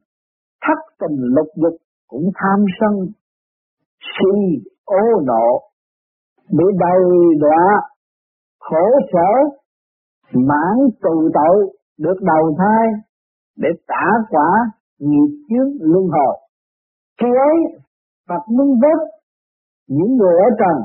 thất 0.67 0.79
tình 1.01 1.19
lục 1.21 1.49
dục 1.57 1.77
cũng 2.09 2.31
tham 2.35 2.65
sân, 2.81 2.93
si 4.01 4.63
ô 4.85 5.21
nộ, 5.25 5.61
bị 6.51 6.65
đầy 6.79 7.03
đọa, 7.41 7.81
khổ 8.61 8.87
sở, 9.13 9.31
mãn 10.35 10.77
tù 11.03 11.29
tội 11.35 11.82
được 12.05 12.19
đầu 12.21 12.55
thai 12.59 12.87
để 13.57 13.69
trả 13.89 14.07
quả 14.31 14.51
nghiệp 14.99 15.31
chướng 15.49 15.71
luân 15.81 16.05
hồi. 16.05 16.35
Khi 17.21 17.27
ấy, 17.51 17.57
Phật 18.29 18.43
muốn 18.49 18.69
vớt 18.83 19.01
những 19.89 20.17
người 20.17 20.35
ở 20.35 20.49
trần, 20.59 20.77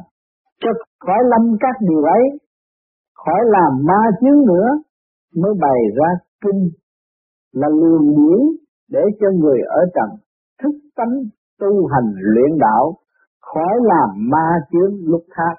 cho 0.61 0.69
khỏi 0.99 1.21
lâm 1.31 1.57
các 1.59 1.75
điều 1.89 2.03
ấy, 2.03 2.23
khỏi 3.15 3.41
làm 3.45 3.85
ma 3.85 4.01
chướng 4.21 4.45
nữa, 4.45 4.67
mới 5.35 5.53
bày 5.61 5.79
ra 5.97 6.09
kinh 6.43 6.69
là 7.53 7.67
lường 7.67 8.07
điển 8.17 8.39
để 8.91 9.01
cho 9.19 9.27
người 9.31 9.59
ở 9.61 9.81
trần 9.95 10.09
thức 10.61 10.71
tánh 10.95 11.15
tu 11.59 11.87
hành 11.87 12.13
luyện 12.17 12.57
đạo, 12.59 12.93
khỏi 13.41 13.75
làm 13.81 14.09
ma 14.31 14.49
chướng 14.71 14.93
lúc 15.05 15.21
khác. 15.31 15.55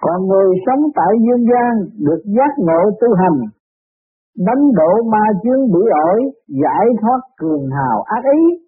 Còn 0.00 0.26
người 0.26 0.54
sống 0.66 0.82
tại 0.94 1.12
dương 1.24 1.46
gian 1.50 1.72
được 2.06 2.22
giác 2.36 2.52
ngộ 2.58 2.90
tu 3.00 3.14
hành 3.14 3.40
đánh 4.36 4.62
độ 4.74 5.02
ma 5.12 5.24
chướng 5.42 5.72
bỉ 5.72 5.80
ổi, 6.10 6.20
giải 6.48 6.86
thoát 7.00 7.20
cường 7.36 7.70
hào 7.70 8.02
ác 8.02 8.22
ý, 8.32 8.66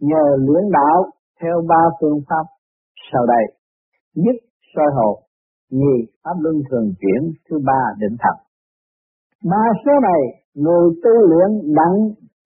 nhờ 0.00 0.36
luyện 0.38 0.64
đạo 0.72 1.10
theo 1.40 1.62
ba 1.68 1.82
phương 2.00 2.20
pháp 2.28 2.44
sau 3.12 3.26
đây. 3.26 3.44
Nhất, 4.14 4.36
soi 4.76 4.86
hồn. 4.94 5.22
Nhì, 5.70 5.96
pháp 6.24 6.34
luân 6.40 6.56
thường 6.70 6.92
chuyển. 7.00 7.32
Thứ 7.50 7.58
ba, 7.66 7.80
định 7.98 8.16
thần. 8.18 8.36
Ba 9.50 9.64
số 9.84 9.92
này, 10.02 10.22
người 10.54 10.90
tu 11.02 11.10
luyện 11.10 11.74
đặng 11.74 11.96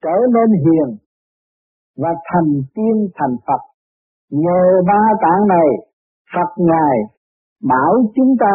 trở 0.03 0.17
nên 0.35 0.49
hiền 0.65 0.97
và 1.97 2.09
thành 2.33 2.63
tiên 2.75 3.09
thành 3.15 3.37
Phật. 3.47 3.63
Nhờ 4.31 4.83
ba 4.87 5.03
tạng 5.23 5.49
này, 5.49 5.69
Phật 6.35 6.51
ngài 6.57 6.97
bảo 7.69 7.95
chúng 8.15 8.37
ta 8.41 8.55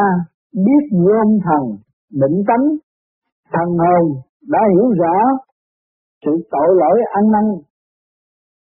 biết 0.54 0.84
gom 0.92 1.28
thần, 1.46 1.78
định 2.12 2.44
tánh 2.48 2.66
thần 3.54 3.70
hồn 3.84 4.22
đã 4.48 4.60
hiểu 4.74 4.90
rõ 5.02 5.18
sự 6.26 6.32
tội 6.52 6.70
lỗi 6.76 7.00
ăn 7.12 7.32
năn 7.32 7.44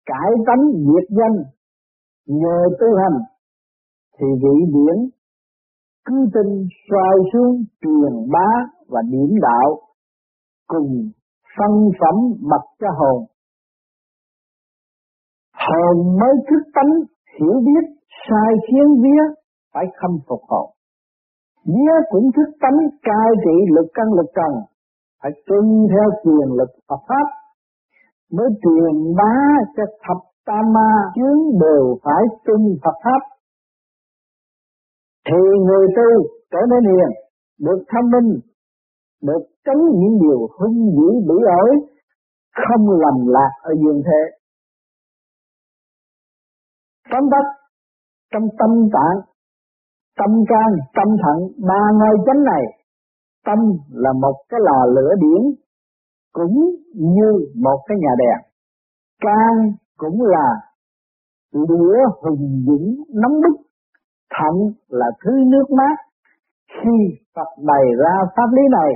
cải 0.05 0.31
tánh 0.47 0.63
diệt 0.73 1.07
danh 1.09 1.37
nhờ 2.25 2.57
tu 2.79 2.87
hành, 3.01 3.19
thì 4.17 4.27
vị 4.43 4.57
điển 4.73 5.09
cứ 6.05 6.15
tinh 6.33 6.67
xoay 6.89 7.15
xuống 7.33 7.63
truyền 7.81 8.31
bá 8.33 8.49
và 8.87 9.01
điểm 9.11 9.35
đạo 9.41 9.79
cùng 10.67 11.11
phân 11.57 11.89
phẩm 11.99 12.15
bậc 12.49 12.61
cho 12.79 12.87
hồn. 12.99 13.25
Hồn 15.53 16.19
mới 16.19 16.33
thức 16.49 16.71
tánh, 16.73 16.93
hiểu 17.39 17.53
biết, 17.65 17.85
sai 18.29 18.53
khiến 18.67 19.01
vía, 19.03 19.23
phải 19.73 19.85
khâm 20.01 20.11
phục 20.27 20.41
hồn 20.49 20.69
vía 21.73 21.95
cũng 22.11 22.31
thức 22.35 22.49
tánh 22.61 22.79
cai 23.01 23.29
trị 23.43 23.55
lực 23.75 23.87
căn 23.93 24.07
lực 24.17 24.29
trần. 24.35 24.51
Phải 25.21 25.31
tuân 25.47 25.65
theo 25.91 26.09
quyền 26.23 26.47
lực 26.59 26.71
Phật 26.87 27.01
pháp. 27.09 27.27
Mới 28.31 28.49
truyền 28.61 29.15
bá 29.17 29.35
cho 29.77 29.83
thập 30.03 30.17
tam 30.45 30.73
ma 30.73 30.91
chướng 31.15 31.59
đều 31.59 31.97
phải 32.03 32.23
tuân 32.45 32.61
Phật 32.83 32.97
pháp. 33.03 33.21
Thì 35.27 35.41
người 35.65 35.87
tu 35.95 36.09
trở 36.51 36.59
nên 36.71 36.83
hiền, 36.91 37.11
được 37.59 37.83
thông 37.91 38.11
minh, 38.11 38.39
được 39.21 39.43
tránh 39.65 39.83
những 39.99 40.19
điều 40.21 40.47
hung 40.59 40.79
dữ 40.95 41.09
bỉ 41.27 41.35
ổi, 41.61 41.71
không 42.67 42.89
lầm 42.89 43.27
lạc 43.27 43.51
ở 43.61 43.71
dương 43.83 44.01
thế. 44.05 44.21
Tóm 47.11 47.23
tắt 47.31 47.45
trong 48.33 48.43
tâm 48.59 48.69
tạng 48.93 49.28
tâm 50.19 50.31
can, 50.47 50.69
tâm 50.95 51.07
thận. 51.23 51.37
Ba 51.67 51.81
ngôi 51.99 52.17
chánh 52.25 52.43
này, 52.43 52.63
tâm 53.45 53.59
là 53.91 54.11
một 54.21 54.35
cái 54.49 54.59
lò 54.63 54.85
lửa 54.95 55.11
điển 55.19 55.41
cũng 56.33 56.57
như 56.93 57.29
một 57.55 57.79
cái 57.87 57.97
nhà 58.01 58.13
đèn. 58.17 58.39
Can 59.21 59.55
cũng 59.97 60.21
là 60.21 60.47
lửa 61.53 61.97
hùng 62.21 62.63
dũng 62.67 63.03
nóng 63.21 63.41
bức. 63.41 63.55
Thận 64.37 64.55
là 64.87 65.05
thứ 65.25 65.31
nước 65.47 65.65
mát. 65.77 65.95
Khi 66.71 66.97
Phật 67.35 67.49
bày 67.67 67.83
ra 68.03 68.15
pháp 68.35 68.49
lý 68.51 68.61
này, 68.71 68.91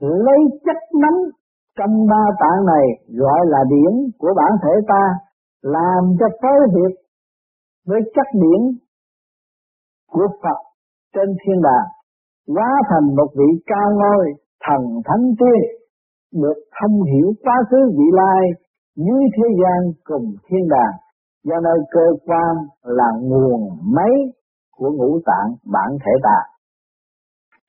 lấy 0.00 0.38
chất 0.64 0.76
nóng 1.00 1.20
trong 1.78 2.06
ba 2.10 2.24
tạng 2.40 2.66
này 2.66 2.86
gọi 3.08 3.40
là 3.44 3.58
điển 3.70 4.10
của 4.18 4.34
bản 4.36 4.52
thể 4.62 4.70
ta, 4.88 5.04
làm 5.62 6.02
cho 6.20 6.26
phối 6.42 6.68
hiệp 6.74 6.92
với 7.86 8.00
chất 8.14 8.26
điển 8.34 8.78
của 10.10 10.26
Phật 10.42 10.58
trên 11.14 11.28
thiên 11.40 11.62
đàng 11.62 11.88
hóa 12.54 12.70
thành 12.90 13.16
một 13.16 13.30
vị 13.38 13.50
cao 13.66 13.88
ngôi 14.00 14.24
thần 14.64 14.80
thánh 15.04 15.26
tiên 15.38 15.62
được 16.42 16.58
thông 16.80 17.02
hiểu 17.02 17.32
quá 17.42 17.56
khứ 17.70 17.76
vị 17.96 18.08
lai 18.12 18.42
dưới 18.96 19.22
thế 19.36 19.46
gian 19.60 19.92
cùng 20.04 20.34
thiên 20.46 20.68
đàng 20.68 20.96
do 21.44 21.56
nơi 21.62 21.78
cơ 21.90 22.06
quan 22.26 22.54
là 22.82 23.10
nguồn 23.22 23.60
máy 23.94 24.14
của 24.76 24.90
ngũ 24.90 25.18
tạng 25.26 25.48
bản 25.72 25.90
thể 26.04 26.12
ta. 26.22 26.38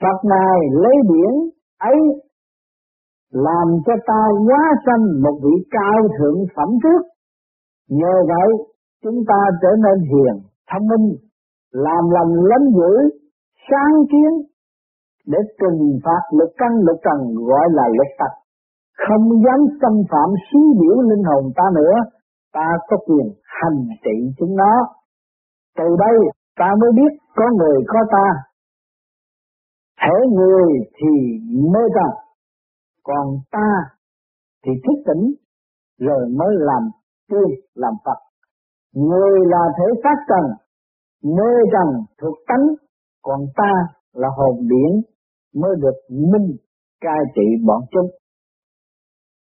Phật 0.02 0.30
này 0.30 0.58
lấy 0.72 0.96
điển 1.10 1.34
ấy 1.80 2.00
làm 3.32 3.68
cho 3.86 3.94
ta 4.08 4.22
hóa 4.48 4.64
sanh 4.86 5.04
một 5.24 5.40
vị 5.44 5.56
cao 5.72 6.00
thượng 6.18 6.40
phẩm 6.56 6.70
trước. 6.84 7.02
Nhờ 7.90 8.14
vậy 8.28 8.50
chúng 9.04 9.24
ta 9.28 9.40
trở 9.62 9.70
nên 9.86 10.08
hiền, 10.10 10.36
thông 10.72 10.88
minh, 10.88 11.16
làm 11.72 12.04
lành 12.16 12.34
lánh 12.50 12.68
dữ, 12.78 13.20
sáng 13.70 13.96
kiến 14.12 14.32
để 15.26 15.40
trừng 15.60 16.00
phạt 16.04 16.24
lực 16.38 16.52
căn 16.58 16.72
lực 16.88 16.98
trần 17.04 17.36
gọi 17.48 17.68
là 17.72 17.84
lực 17.88 18.12
tật 18.20 18.42
không 19.08 19.44
dám 19.46 19.60
xâm 19.82 19.94
phạm 20.12 20.30
xứ 20.48 20.60
biểu 20.82 21.02
linh 21.02 21.24
hồn 21.24 21.52
ta 21.56 21.64
nữa 21.76 21.96
ta 22.54 22.68
có 22.88 22.98
quyền 23.06 23.28
hành 23.44 23.88
trị 24.04 24.34
chúng 24.38 24.56
nó. 24.56 24.74
Từ 25.78 25.84
đây 26.00 26.16
ta 26.56 26.70
mới 26.80 26.92
biết 26.96 27.18
có 27.36 27.44
người 27.58 27.78
có 27.88 28.00
ta. 28.12 28.28
Thể 30.02 30.16
người 30.32 30.68
thì 30.98 31.10
mê 31.74 31.80
ta, 31.96 32.08
còn 33.04 33.28
ta 33.52 33.72
thì 34.66 34.72
thức 34.84 35.04
tỉnh 35.06 35.34
rồi 36.00 36.30
mới 36.40 36.56
làm 36.60 36.90
tiên 37.30 37.60
làm 37.76 37.94
Phật. 38.06 38.20
Người 38.96 39.40
là 39.46 39.64
thể 39.78 40.02
xác 40.04 40.16
trần 40.30 40.52
mê 41.24 41.52
rằng 41.74 41.92
thuộc 42.22 42.38
tánh 42.48 42.66
còn 43.22 43.40
ta 43.56 43.72
là 44.14 44.28
hồn 44.38 44.56
điển 44.62 45.02
mới 45.56 45.72
được 45.82 45.98
minh 46.10 46.58
cai 47.02 47.20
trị 47.36 47.66
bọn 47.68 47.82
chúng 47.92 48.10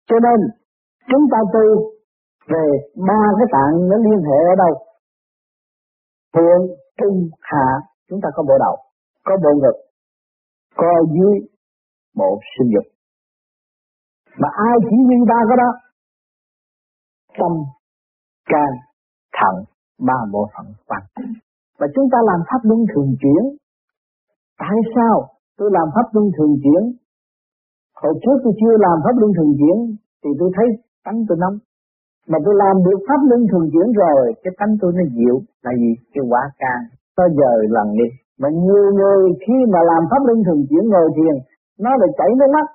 cho 0.08 0.16
nên 0.26 0.40
chúng 1.10 1.24
ta 1.32 1.38
tu 1.52 1.92
về 2.48 2.66
ba 3.08 3.22
cái 3.38 3.46
tạng 3.52 3.88
nó 3.88 3.96
liên 3.96 4.20
hệ 4.28 4.38
ở 4.52 4.54
đâu? 4.62 4.74
Thượng, 6.34 6.62
trung, 6.98 7.30
hạ, 7.40 7.66
chúng 8.08 8.20
ta 8.22 8.28
có 8.34 8.42
bộ 8.42 8.54
đầu, 8.58 8.76
có 9.24 9.36
bộ 9.44 9.50
ngực, 9.62 9.76
có 10.76 10.90
dưới 11.14 11.48
bộ 12.16 12.40
sinh 12.52 12.70
dục. 12.74 12.92
Mà 14.38 14.48
ai 14.68 14.76
chỉ 14.90 14.96
huy 15.06 15.16
ba 15.28 15.38
cái 15.48 15.56
đó? 15.56 15.70
Tâm, 17.38 17.52
can, 18.44 18.70
thận, 19.32 19.64
ba 19.98 20.14
bộ 20.32 20.48
phận 20.56 20.66
quan 20.86 21.02
và 21.82 21.88
chúng 21.94 22.08
ta 22.12 22.18
làm 22.30 22.40
pháp 22.48 22.62
luân 22.68 22.80
thường 22.90 23.10
chuyển. 23.20 23.42
Tại 24.62 24.76
sao 24.94 25.14
tôi 25.58 25.68
làm 25.76 25.86
pháp 25.94 26.06
luân 26.14 26.26
thường 26.36 26.54
chuyển? 26.62 26.82
Hồi 28.02 28.14
trước 28.22 28.36
tôi 28.44 28.52
chưa 28.60 28.74
làm 28.86 28.96
pháp 29.04 29.14
luân 29.20 29.30
thường 29.36 29.52
chuyển, 29.58 29.76
thì 30.22 30.30
tôi 30.40 30.50
thấy 30.56 30.66
tánh 31.04 31.18
tôi 31.28 31.36
nóng. 31.42 31.56
Mà 32.30 32.38
tôi 32.44 32.54
làm 32.62 32.74
được 32.86 33.00
pháp 33.08 33.20
luân 33.28 33.40
thường 33.50 33.66
chuyển 33.72 33.88
rồi, 34.00 34.24
cái 34.42 34.52
tánh 34.60 34.72
tôi 34.80 34.90
nó 34.98 35.04
dịu. 35.16 35.36
Là 35.64 35.72
gì? 35.82 35.92
Cái 36.14 36.24
quả 36.30 36.42
can. 36.62 36.80
Nó 37.16 37.24
giờ 37.38 37.52
lần 37.76 37.88
đi. 38.00 38.08
Mà 38.40 38.48
nhiều 38.64 38.86
người 38.98 39.22
khi 39.44 39.56
mà 39.72 39.80
làm 39.90 40.02
pháp 40.10 40.22
luân 40.26 40.38
thường 40.46 40.62
chuyển 40.68 40.84
ngồi 40.88 41.08
thiền, 41.16 41.34
nó 41.84 41.90
lại 42.00 42.10
chảy 42.18 42.30
nước 42.38 42.50
mắt. 42.56 42.66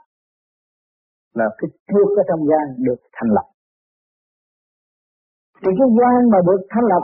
Là 1.38 1.46
cái 1.58 1.70
thước 1.90 2.10
ở 2.22 2.24
trong 2.30 2.42
gan 2.50 2.66
được 2.86 3.00
thành 3.16 3.32
lập 3.38 3.48
thì 5.62 5.70
cái 5.80 5.90
gian 5.98 6.20
mà 6.32 6.40
được 6.48 6.62
thành 6.74 6.88
lập 6.94 7.04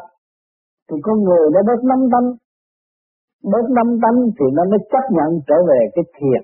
thì 0.88 0.96
con 1.04 1.18
người 1.24 1.46
nó 1.54 1.60
bớt 1.68 1.82
năm 1.92 2.02
tâm. 2.14 2.24
Bớt 3.52 3.66
năm 3.78 3.88
tâm 4.04 4.16
thì 4.38 4.46
nó 4.54 4.64
mới 4.72 4.80
chấp 4.92 5.06
nhận 5.18 5.30
trở 5.48 5.58
về 5.70 5.80
cái 5.96 6.06
thiền. 6.18 6.42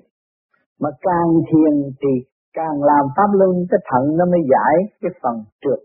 Mà 0.80 0.90
càng 1.00 1.30
thiền 1.48 1.72
thì 2.00 2.12
càng 2.52 2.76
làm 2.90 3.04
pháp 3.16 3.30
luân, 3.38 3.52
cái 3.70 3.80
thận 3.90 4.16
nó 4.18 4.24
mới 4.24 4.40
giải 4.52 4.74
cái 5.00 5.10
phần 5.22 5.36
trượt 5.62 5.80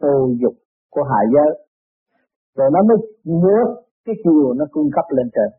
ô 0.00 0.28
dục 0.40 0.54
của 0.90 1.02
hạ 1.10 1.20
giới. 1.34 1.50
Rồi 2.56 2.68
nó 2.74 2.80
mới 2.88 2.96
nước 3.44 3.66
cái 4.06 4.14
chiều 4.24 4.54
nó 4.58 4.64
cung 4.72 4.88
cấp 4.96 5.06
lên 5.16 5.28
trời. 5.34 5.50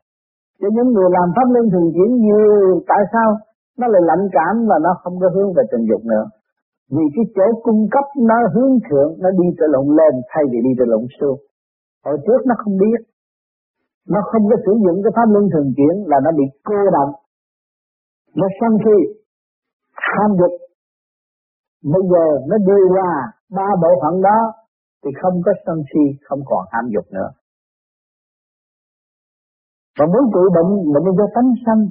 cho 0.59 0.67
những 0.75 0.89
người 0.93 1.09
làm 1.17 1.27
pháp 1.35 1.47
luân 1.53 1.65
thường 1.71 1.89
chuyển 1.95 2.11
nhiều, 2.23 2.81
tại 2.87 3.01
sao? 3.13 3.29
Nó 3.79 3.87
lại 3.87 4.01
lạnh 4.09 4.25
cảm 4.31 4.55
và 4.69 4.77
nó 4.85 4.91
không 5.01 5.19
có 5.21 5.27
hướng 5.35 5.53
về 5.53 5.63
tình 5.71 5.85
dục 5.89 6.01
nữa. 6.11 6.25
Vì 6.95 7.05
cái 7.15 7.25
chỗ 7.35 7.59
cung 7.63 7.81
cấp 7.91 8.05
nó 8.29 8.37
hướng 8.53 8.73
thượng, 8.85 9.11
nó 9.23 9.29
đi 9.39 9.47
từ 9.57 9.65
lộn 9.73 9.87
lên 9.99 10.13
thay 10.29 10.43
vì 10.51 10.57
đi 10.67 10.71
từ 10.79 10.85
lộn 10.85 11.05
xuống 11.19 11.39
hồi 12.05 12.17
trước 12.25 12.41
nó 12.49 12.55
không 12.61 12.77
biết. 12.83 12.99
Nó 14.13 14.19
không 14.31 14.43
có 14.49 14.55
sử 14.65 14.73
dụng 14.85 14.97
cái 15.03 15.11
pháp 15.15 15.27
luân 15.33 15.45
thường 15.53 15.69
chuyển 15.77 15.95
là 16.11 16.17
nó 16.25 16.31
bị 16.39 16.45
cô 16.63 16.79
động 16.97 17.11
nó 18.39 18.47
sân 18.59 18.71
khi 18.83 18.97
tham 20.03 20.29
dục. 20.39 20.53
Bây 21.93 22.03
giờ 22.11 22.25
nó 22.49 22.55
đưa 22.67 22.83
qua 22.95 23.11
ba 23.57 23.67
bộ 23.81 23.91
phận 24.01 24.21
đó 24.21 24.39
thì 25.01 25.09
không 25.21 25.35
có 25.45 25.51
sân 25.65 25.77
si, 25.89 26.03
không 26.27 26.41
còn 26.49 26.63
ham 26.71 26.85
dục 26.93 27.05
nữa. 27.15 27.29
Và 29.97 30.05
muốn 30.13 30.23
trị 30.33 30.43
bệnh 30.55 30.71
bệnh 30.93 31.07
do 31.17 31.27
tánh 31.35 31.49
sanh. 31.65 31.81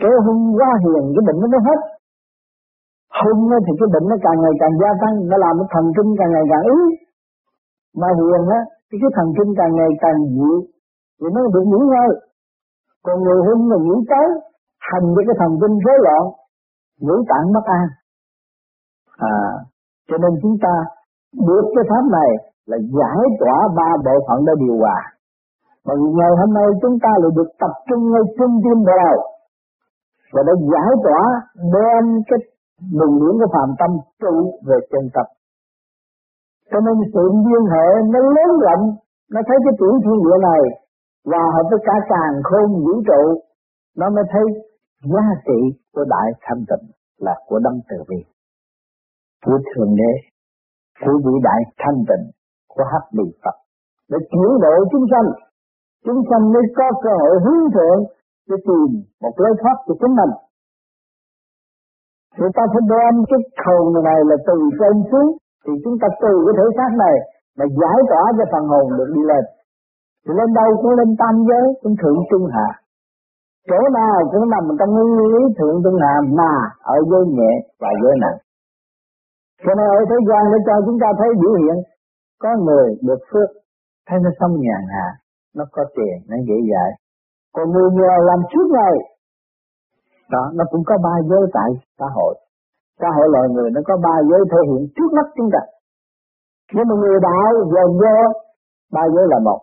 Cái 0.00 0.14
hung 0.26 0.42
quá 0.58 0.70
hiền, 0.84 1.04
cái 1.14 1.22
bệnh 1.26 1.38
nó 1.42 1.46
mới 1.52 1.60
hết. 1.68 1.80
Hung 3.20 3.42
thì 3.66 3.72
cái 3.78 3.88
bệnh 3.94 4.06
nó 4.10 4.16
càng 4.24 4.38
ngày 4.42 4.54
càng 4.60 4.74
gia 4.80 4.90
tăng, 5.02 5.14
nó 5.30 5.36
làm 5.44 5.54
cái 5.58 5.68
thần 5.74 5.84
kinh 5.96 6.10
càng 6.18 6.30
ngày 6.34 6.46
càng 6.50 6.64
yếu. 6.70 6.80
Mà 8.00 8.08
hiền 8.18 8.42
á 8.58 8.60
thì 8.88 8.94
cái 9.02 9.10
thần 9.16 9.28
kinh 9.36 9.50
càng 9.58 9.72
ngày 9.78 9.90
càng 10.04 10.18
dịu 10.34 10.58
thì 11.18 11.26
nó 11.34 11.40
được 11.54 11.64
nghỉ 11.66 11.80
ngơi. 11.90 12.10
Còn 13.04 13.16
người 13.24 13.40
hung 13.46 13.62
là 13.70 13.76
nghĩ 13.86 13.96
tới 14.12 14.28
thành 14.86 15.06
với 15.14 15.24
cái 15.28 15.36
thần 15.40 15.52
kinh 15.60 15.74
rối 15.84 15.98
loạn, 16.04 16.22
ngũ 17.04 17.16
tạng 17.30 17.46
mất 17.54 17.64
an. 17.80 17.86
À 19.18 19.36
cho 20.08 20.16
nên 20.22 20.32
chúng 20.42 20.56
ta 20.64 20.74
được 21.48 21.64
cái 21.74 21.84
pháp 21.90 22.04
này 22.18 22.30
là 22.70 22.78
giải 22.98 23.22
tỏa 23.40 23.56
ba 23.78 23.90
bộ 24.04 24.16
phận 24.26 24.38
để 24.46 24.52
điều 24.62 24.76
hòa. 24.82 24.98
Và 25.84 25.94
ngày 26.18 26.32
hôm 26.40 26.50
nay 26.54 26.68
chúng 26.82 26.96
ta 27.04 27.10
lại 27.22 27.30
được 27.36 27.50
tập 27.62 27.72
trung 27.88 28.02
ngay 28.12 28.24
trung 28.38 28.54
tim 28.64 28.78
bộ 28.86 28.94
đầu 29.04 29.18
và 30.32 30.42
đã 30.46 30.52
giải 30.72 30.92
tỏa 31.04 31.22
đem 31.74 32.04
cái 32.28 32.38
đường 32.98 33.14
điển 33.20 33.34
của 33.40 33.50
phàm 33.54 33.70
tâm 33.80 33.90
trụ 34.20 34.34
về 34.66 34.76
chân 34.90 35.04
tập 35.14 35.26
cho 36.70 36.78
nên 36.86 36.96
sự 37.14 37.24
liên 37.48 37.64
hệ 37.74 37.86
nó 38.12 38.20
lớn 38.36 38.50
rộng, 38.64 38.84
nó 39.32 39.40
thấy 39.46 39.56
cái 39.64 39.74
tiểu 39.78 39.92
thiên 40.04 40.18
địa 40.24 40.38
này 40.48 40.62
và 41.30 41.42
hợp 41.54 41.66
với 41.70 41.80
cả 41.86 41.96
càng 42.12 42.34
khôn 42.48 42.68
vũ 42.84 42.94
trụ, 43.08 43.22
nó 43.96 44.10
mới 44.10 44.24
thấy 44.32 44.44
giá 45.12 45.24
trị 45.46 45.60
của 45.94 46.04
đại 46.14 46.28
thanh 46.42 46.62
tịnh 46.70 46.86
là 47.18 47.34
của 47.46 47.58
đấng 47.64 47.78
từ 47.88 47.96
bi. 48.08 48.20
Của 49.44 49.58
thượng 49.68 49.94
đế 50.00 50.12
của 51.00 51.16
vị 51.24 51.34
đại 51.42 51.60
thanh 51.78 52.00
tịnh 52.08 52.24
của 52.68 52.84
hắc 52.92 53.04
bì 53.16 53.24
phật, 53.44 53.56
để 54.10 54.18
chuyển 54.30 54.50
độ 54.64 54.74
chúng 54.92 55.06
sanh. 55.12 55.28
Chúng 56.04 56.20
sanh 56.30 56.52
mới 56.52 56.62
có 56.76 56.86
cơ 57.02 57.10
hội 57.22 57.36
hướng 57.44 57.64
thượng 57.74 58.00
để 58.48 58.56
tìm 58.66 58.88
một 59.22 59.34
lối 59.36 59.54
thoát 59.60 59.76
của 59.86 59.94
chính 60.00 60.14
mình. 60.20 60.32
Người 62.38 62.50
ta 62.56 62.62
phải 62.72 62.82
đem 62.92 63.14
cái 63.30 63.40
khẩu 63.64 64.02
này 64.08 64.20
là 64.28 64.36
từ 64.46 64.56
trên 64.78 64.94
xuống 65.10 65.28
thì 65.64 65.72
chúng 65.84 65.96
ta 66.00 66.08
từ 66.22 66.32
cái 66.44 66.54
thể 66.58 66.66
xác 66.76 66.90
này 67.04 67.16
mà 67.58 67.64
giải 67.80 67.98
tỏa 68.10 68.22
cho 68.36 68.44
phần 68.52 68.64
hồn 68.72 68.86
được 68.98 69.10
đi 69.16 69.22
lên. 69.30 69.44
Thì 70.24 70.30
lên 70.38 70.50
đâu 70.58 70.68
cũng 70.82 70.94
lên 70.98 71.10
tam 71.20 71.34
giới, 71.48 71.66
cũng 71.82 71.94
thượng 72.00 72.20
trung 72.30 72.46
hạ. 72.54 72.68
Chỗ 73.68 73.80
nào 73.98 74.16
cũng 74.32 74.50
nằm 74.54 74.64
trong 74.78 74.90
nguyên 74.94 75.10
lý 75.34 75.42
thượng 75.58 75.78
trung 75.84 75.98
hạ 76.04 76.14
mà 76.38 76.52
ở 76.94 76.96
giới 77.10 77.24
nhẹ 77.36 77.52
và 77.80 77.90
giới 78.02 78.14
nặng. 78.22 78.38
Cho 79.64 79.72
nên 79.78 79.86
ở 79.98 80.00
thế 80.10 80.18
gian 80.28 80.42
để 80.52 80.58
cho 80.66 80.74
chúng 80.86 80.98
ta 81.02 81.08
thấy 81.18 81.28
biểu 81.40 81.54
hiện, 81.62 81.76
có 82.42 82.50
người 82.64 82.86
được 83.08 83.20
phước, 83.30 83.48
thấy 84.06 84.18
nó 84.24 84.30
sống 84.40 84.54
nhàn 84.64 84.82
hạ, 84.94 85.08
nó 85.56 85.64
có 85.72 85.82
tiền, 85.96 86.16
nó 86.28 86.36
dễ 86.48 86.54
dãi. 86.70 86.90
Còn 87.54 87.70
người 87.72 87.90
nghèo 87.92 88.20
làm 88.28 88.40
suốt 88.52 88.66
ngày, 88.76 88.96
đó, 90.30 90.50
nó 90.54 90.64
cũng 90.70 90.82
có 90.86 90.94
ba 91.04 91.14
giới 91.28 91.40
tại 91.52 91.70
xã 91.98 92.06
hội 92.14 92.34
xã 93.00 93.08
hội 93.16 93.28
loài 93.34 93.46
người 93.54 93.70
nó 93.74 93.80
có 93.88 93.94
ba 94.06 94.14
giới 94.28 94.42
thể 94.50 94.60
hiện 94.68 94.82
trước 94.96 95.10
mắt 95.16 95.26
chúng 95.36 95.50
ta. 95.54 95.62
Nhưng 96.74 96.88
mà 96.88 96.94
người 97.00 97.18
đạo 97.28 97.52
dồn 97.72 97.90
vô 98.00 98.16
ba 98.92 99.04
giới 99.14 99.26
là 99.32 99.38
một. 99.48 99.60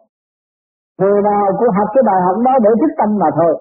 Người 0.99 1.21
nào 1.29 1.43
cũng 1.57 1.75
học 1.77 1.87
cái 1.93 2.03
bài 2.09 2.19
học 2.25 2.37
đó 2.45 2.53
để 2.63 2.69
thức 2.81 2.91
tâm 2.99 3.09
mà 3.21 3.29
thôi. 3.39 3.53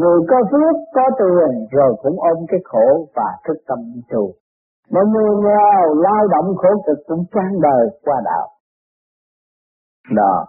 Người 0.00 0.18
có 0.30 0.36
phước, 0.50 0.74
có 0.94 1.04
tiền, 1.18 1.50
rồi 1.70 1.90
cũng 2.02 2.16
ôm 2.30 2.38
cái 2.48 2.60
khổ 2.64 2.86
và 3.16 3.28
thức 3.44 3.58
tâm 3.68 3.78
trù 4.10 4.32
mà 4.90 5.00
người 5.12 5.30
nghèo, 5.44 5.94
lao 5.94 6.26
động 6.28 6.56
khổ 6.56 6.68
cực 6.86 6.98
cũng 7.06 7.24
chán 7.32 7.60
đời 7.62 7.84
qua 8.02 8.20
đạo. 8.24 8.48
Đó. 10.16 10.46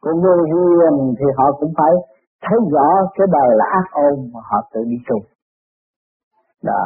Còn 0.00 0.20
người 0.20 0.38
hiền 0.46 1.14
thì 1.18 1.24
họ 1.36 1.52
cũng 1.58 1.72
phải 1.78 1.92
thấy 2.42 2.58
rõ 2.72 2.88
cái 3.14 3.26
đời 3.32 3.56
là 3.56 3.64
ác 3.70 3.88
ôn 3.92 4.30
mà 4.34 4.40
họ 4.44 4.68
tự 4.72 4.80
đi 4.84 4.96
tu. 5.08 5.16
Đó 6.62 6.82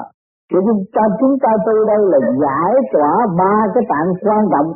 cho 0.52 0.58
nên 0.66 0.76
ta 0.94 1.02
chúng 1.20 1.34
ta 1.42 1.50
tu 1.66 1.74
đây 1.90 2.00
là 2.12 2.18
giải 2.44 2.72
tỏa 2.92 3.12
ba 3.38 3.54
cái 3.74 3.84
tạng 3.88 4.08
quan 4.24 4.42
trọng 4.52 4.68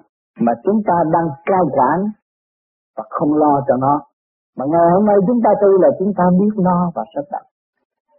mà 0.44 0.52
chúng 0.64 0.80
ta 0.86 0.94
đang 1.14 1.28
cao 1.46 1.64
quản 1.76 1.98
và 2.96 3.04
không 3.10 3.34
lo 3.34 3.54
cho 3.68 3.76
nó. 3.76 4.00
Mà 4.56 4.64
ngày 4.72 4.86
hôm 4.94 5.04
nay 5.06 5.16
chúng 5.26 5.40
ta 5.44 5.50
tư 5.62 5.70
là 5.80 5.88
chúng 5.98 6.12
ta 6.18 6.24
biết 6.38 6.54
nó 6.56 6.90
và 6.94 7.02
sắp 7.14 7.24
đặt 7.32 7.44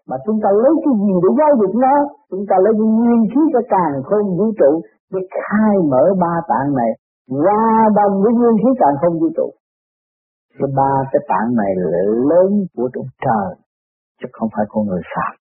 mà 0.10 0.18
chúng 0.26 0.40
ta 0.44 0.50
lấy 0.64 0.74
cái 0.84 0.94
gì 1.04 1.14
để 1.24 1.30
giáo 1.40 1.52
dục 1.60 1.74
nó? 1.86 1.96
Chúng 2.32 2.46
ta 2.50 2.56
lấy 2.64 2.74
cái 2.80 2.88
nguyên 2.98 3.22
khí 3.32 3.42
cho 3.54 3.62
càng 3.74 3.94
không 4.10 4.38
vũ 4.38 4.48
trụ 4.60 4.72
để 5.12 5.20
khai 5.36 5.74
mở 5.92 6.04
ba 6.22 6.34
tạng 6.50 6.70
này. 6.80 6.92
Qua 7.46 7.66
đồng 7.96 8.14
với 8.24 8.34
nguyên 8.34 8.58
khí 8.62 8.70
càng 8.82 8.96
không 9.02 9.20
vũ 9.20 9.30
trụ. 9.38 9.48
Cái 10.58 10.70
ba 10.78 10.92
cái 11.12 11.22
tạng 11.30 11.50
này 11.62 11.72
là 11.92 12.02
lớn 12.30 12.50
của 12.76 12.90
trong 12.94 13.10
trời, 13.26 13.50
chứ 14.20 14.28
không 14.34 14.50
phải 14.56 14.66
con 14.70 14.86
người 14.88 15.02
phạm 15.14 15.47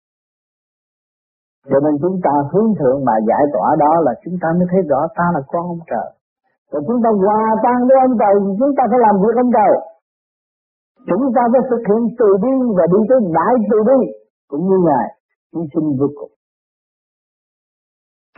cho 1.69 1.77
nên 1.85 1.93
chúng 2.01 2.17
ta 2.25 2.33
hướng 2.51 2.69
thượng 2.79 2.99
mà 3.07 3.15
giải 3.29 3.43
tỏa 3.53 3.67
đó 3.83 3.91
là 4.05 4.13
chúng 4.23 4.37
ta 4.41 4.47
mới 4.57 4.67
thấy 4.71 4.81
rõ 4.89 5.01
ta 5.17 5.25
là 5.35 5.41
con 5.51 5.63
ông 5.73 5.83
trời. 5.91 6.07
Còn 6.71 6.81
chúng 6.87 6.99
ta 7.03 7.09
hòa 7.23 7.43
tan 7.63 7.77
với 7.87 7.97
ông 8.07 8.15
trời 8.21 8.33
thì 8.43 8.51
chúng 8.59 8.73
ta 8.77 8.83
phải 8.91 8.99
làm 9.05 9.15
việc 9.23 9.35
ông 9.43 9.51
trời. 9.57 9.73
Chúng 11.09 11.25
ta 11.35 11.41
phải 11.51 11.61
thực 11.69 11.83
hiện 11.89 12.01
từ 12.19 12.29
bi 12.43 12.53
và 12.77 12.85
đi 12.93 12.99
tới 13.09 13.19
đại 13.37 13.53
từ 13.69 13.77
bi, 13.87 13.99
cũng 14.49 14.63
như 14.67 14.77
ngài 14.87 15.07
hy 15.53 15.61
sinh 15.73 15.87
vô 15.99 16.07
cùng. 16.17 16.33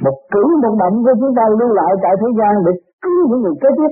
Một 0.06 0.18
cử 0.34 0.44
một 0.64 0.76
động 0.82 0.96
của 1.06 1.16
chúng 1.22 1.34
ta 1.38 1.44
lưu 1.60 1.72
lại 1.80 1.92
tại 2.04 2.14
thế 2.22 2.30
gian 2.40 2.54
để 2.66 2.72
cứu 3.04 3.22
những 3.30 3.42
người 3.44 3.58
kế 3.62 3.70
tiếp. 3.78 3.92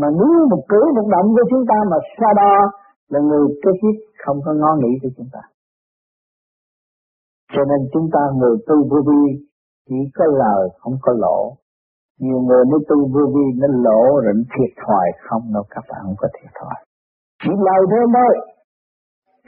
Mà 0.00 0.08
nếu 0.18 0.32
một 0.52 0.62
cử 0.72 0.82
một 0.96 1.06
động 1.14 1.28
của 1.34 1.44
chúng 1.50 1.64
ta 1.70 1.78
mà 1.90 1.96
xa 2.16 2.30
đo 2.40 2.54
là 3.12 3.20
người 3.28 3.46
kế 3.62 3.70
tiếp 3.80 3.94
không 4.24 4.38
có 4.44 4.52
ngó 4.60 4.70
nghĩ 4.80 4.92
cho 5.02 5.08
chúng 5.16 5.30
ta 5.34 5.42
cho 7.54 7.62
nên 7.70 7.80
chúng 7.92 8.08
ta 8.14 8.22
người 8.38 8.56
tu 8.68 8.76
vô 8.90 8.98
vi 9.08 9.24
chỉ 9.88 9.98
có 10.14 10.24
lời, 10.42 10.62
không 10.80 10.96
có 11.02 11.12
lỗ. 11.24 11.38
Nhiều 12.20 12.40
người 12.46 12.64
mới 12.70 12.80
tu 12.88 12.96
vô 13.12 13.24
vi 13.34 13.46
nó 13.60 13.68
lỗ 13.86 14.02
rồi 14.24 14.34
thiệt 14.52 14.72
thòi, 14.82 15.06
không 15.26 15.42
đâu, 15.54 15.64
các 15.70 15.84
bạn 15.88 16.00
không 16.04 16.18
có 16.18 16.28
thiệt 16.36 16.50
thòi. 16.60 16.78
Chỉ 17.42 17.50
lời 17.66 17.82
thêm 17.90 18.08
thôi 18.16 18.52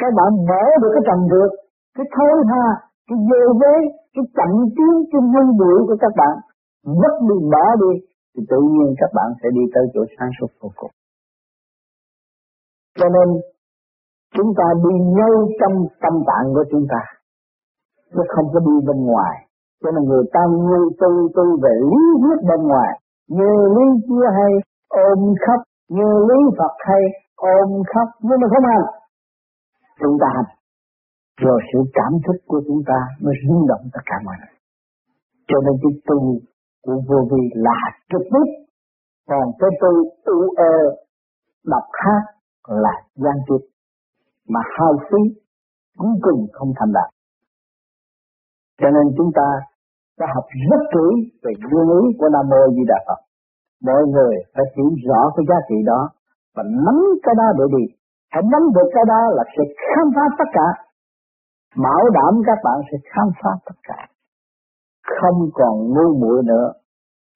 các 0.00 0.10
bạn 0.18 0.30
mở 0.48 0.64
được 0.82 0.92
cái 0.94 1.04
trầm 1.08 1.20
được, 1.32 1.50
cái 1.96 2.06
thối 2.14 2.36
ha 2.52 2.66
cái 3.08 3.18
dơ 3.28 3.42
vế, 3.60 3.74
cái 4.14 4.24
chậm 4.36 4.52
tiến, 4.76 4.94
cái 5.10 5.20
vui 5.32 5.48
bụi 5.60 5.78
của 5.88 5.96
các 6.04 6.12
bạn 6.20 6.34
mất 7.00 7.14
đi, 7.28 7.36
bỏ 7.52 7.66
đi, 7.82 7.92
thì 8.32 8.40
tự 8.50 8.60
nhiên 8.72 8.88
các 9.00 9.10
bạn 9.16 9.28
sẽ 9.40 9.48
đi 9.56 9.64
tới 9.74 9.84
chỗ 9.94 10.02
sáng 10.18 10.30
suốt 10.36 10.50
vô 10.60 10.68
cùng. 10.76 10.90
Cho 12.98 13.08
nên, 13.14 13.28
chúng 14.36 14.50
ta 14.58 14.66
đi 14.84 14.94
ngay 15.16 15.34
trong 15.60 15.74
tâm 16.02 16.14
tạng 16.28 16.46
của 16.54 16.64
chúng 16.70 16.86
ta 16.92 17.02
chứ 18.14 18.22
không 18.28 18.46
có 18.52 18.60
đi 18.68 18.76
bên 18.88 18.98
ngoài. 19.06 19.34
Cho 19.82 19.90
nên 19.90 20.02
người 20.08 20.24
ta 20.34 20.40
ngu 20.50 20.82
tu 21.00 21.10
tu 21.36 21.44
về 21.62 21.74
lý 21.90 22.02
thuyết 22.22 22.38
bên 22.48 22.60
ngoài. 22.70 23.00
Như 23.28 23.50
lý 23.76 23.86
chưa 24.08 24.26
hay 24.38 24.52
ôm 24.88 25.34
khắp 25.44 25.60
như 25.88 26.08
lý 26.28 26.38
Phật 26.58 26.74
hay 26.88 27.02
ôm 27.36 27.82
khắp 27.92 28.08
nhưng 28.20 28.40
mà 28.40 28.46
không 28.52 28.66
hành. 28.72 28.86
Chúng 30.00 30.16
ta 30.20 30.26
hành. 30.36 30.50
Rồi 31.40 31.60
sự 31.72 31.78
cảm 31.92 32.12
thức 32.26 32.38
của 32.46 32.60
chúng 32.66 32.82
ta 32.86 32.98
mới 33.22 33.34
rung 33.48 33.66
động 33.68 33.84
tất 33.92 34.00
cả 34.06 34.16
mọi 34.24 34.36
người. 34.40 34.56
Cho 35.48 35.58
nên 35.64 35.74
cái 35.82 35.92
tu 36.06 36.18
của 36.84 36.96
vô 37.08 37.18
vi 37.30 37.42
là 37.54 37.80
trực 38.10 38.22
tiếp. 38.32 38.48
Còn 39.28 39.44
cái 39.58 39.70
tu 39.80 39.92
u 40.24 40.40
ơ 40.56 40.74
đọc 41.66 41.86
khác 41.92 42.22
là 42.68 42.94
gian 43.14 43.34
trực 43.48 43.60
mà 44.48 44.60
hao 44.78 44.92
phí 45.10 45.22
cuối 45.98 46.14
cùng 46.22 46.46
không 46.52 46.72
thành 46.76 46.92
đạt 46.92 47.13
cho 48.80 48.88
nên 48.94 49.06
chúng 49.16 49.30
ta 49.38 49.48
đã 50.20 50.26
học 50.34 50.46
rất 50.70 50.82
kỹ 50.94 51.08
về 51.42 51.52
nguyên 51.70 51.88
lý 51.92 52.02
của 52.18 52.28
Nam 52.34 52.44
Mô 52.50 52.62
Di 52.76 52.84
Đà 52.90 52.98
Phật. 53.06 53.20
Mọi 53.88 54.02
người 54.12 54.34
phải 54.54 54.64
hiểu 54.76 54.90
rõ 55.06 55.20
cái 55.36 55.44
giá 55.48 55.58
trị 55.68 55.78
đó 55.86 56.00
và 56.54 56.62
nắm 56.86 56.98
cái 57.22 57.34
đó 57.40 57.46
để 57.58 57.64
đi. 57.76 57.84
Hãy 58.32 58.42
nắm 58.52 58.62
được 58.74 58.88
cái 58.94 59.04
đó 59.12 59.20
là 59.36 59.44
sẽ 59.54 59.62
khám 59.82 60.06
phá 60.14 60.24
tất 60.38 60.48
cả. 60.52 60.68
Bảo 61.84 62.04
đảm 62.16 62.42
các 62.46 62.58
bạn 62.64 62.78
sẽ 62.92 62.96
khám 63.10 63.28
phá 63.40 63.50
tất 63.66 63.78
cả. 63.88 64.00
Không 65.20 65.38
còn 65.54 65.74
ngu 65.94 66.08
muội 66.20 66.42
nữa. 66.44 66.72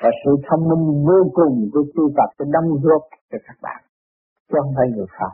Và 0.03 0.11
sự 0.25 0.31
thông 0.51 0.69
minh 0.69 1.05
vô 1.07 1.31
cùng 1.35 1.71
của 1.73 1.83
tu 1.95 2.05
tập 2.17 2.29
sẽ 2.39 2.45
đâm 2.49 2.65
góp 2.83 3.03
cho 3.31 3.39
các 3.47 3.57
bạn. 3.63 3.81
Chứ 4.49 4.59
không 4.63 4.73
phải 4.77 4.87
người 4.95 5.07
Phật. 5.19 5.33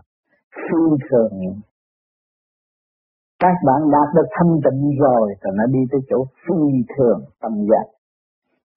phi 0.55 1.07
thường 1.11 1.31
các 3.45 3.57
bạn 3.69 3.81
đạt 3.95 4.09
được 4.17 4.29
thanh 4.37 4.53
tịnh 4.65 4.83
rồi 5.05 5.25
thì 5.41 5.51
nó 5.59 5.65
đi 5.75 5.83
tới 5.91 6.01
chỗ 6.11 6.19
phi 6.43 6.61
thường, 6.93 7.21
tâm 7.43 7.53
giác. 7.71 7.87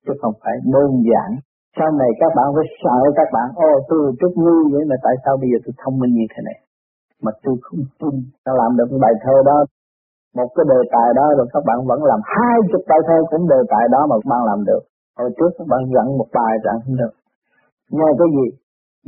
Chứ 0.04 0.14
không 0.22 0.36
phải 0.44 0.56
đơn 0.74 0.92
giản. 1.10 1.30
Sau 1.78 1.90
này 2.02 2.12
các 2.22 2.32
bạn 2.38 2.48
phải 2.56 2.68
sợ 2.82 3.00
các 3.20 3.30
bạn, 3.36 3.48
ô, 3.68 3.72
tôi 3.90 4.02
chút 4.20 4.34
ngu 4.44 4.58
vậy 4.74 4.84
mà 4.90 4.96
tại 5.06 5.16
sao 5.24 5.34
bây 5.42 5.48
giờ 5.52 5.58
tôi 5.66 5.74
thông 5.82 5.96
minh 6.02 6.14
như 6.20 6.28
thế 6.32 6.40
này? 6.48 6.58
Mà 7.24 7.32
tôi 7.44 7.56
không 7.66 7.84
tin. 8.00 8.16
Ta 8.46 8.52
làm 8.62 8.72
được 8.78 8.90
bài 9.04 9.14
thơ 9.24 9.36
đó, 9.50 9.58
một 10.38 10.50
cái 10.56 10.66
đề 10.72 10.80
tài 10.94 11.10
đó, 11.20 11.26
rồi 11.38 11.48
các 11.54 11.64
bạn 11.68 11.78
vẫn 11.90 12.00
làm 12.12 12.20
hai 12.36 12.58
chục 12.72 12.84
bài 12.90 13.02
thơ 13.08 13.18
cũng 13.32 13.46
đề 13.54 13.60
tài 13.74 13.86
đó 13.94 14.02
mà 14.10 14.16
các 14.22 14.28
bạn 14.32 14.42
làm 14.50 14.60
được. 14.70 14.84
Hồi 15.20 15.30
trước 15.38 15.52
các 15.58 15.68
bạn 15.72 15.82
dẫn 15.94 16.08
một 16.20 16.30
bài 16.38 16.54
chẳng 16.64 16.80
không 16.84 16.96
được. 17.02 17.14
Nhờ 17.98 18.10
cái 18.20 18.30
gì? 18.38 18.48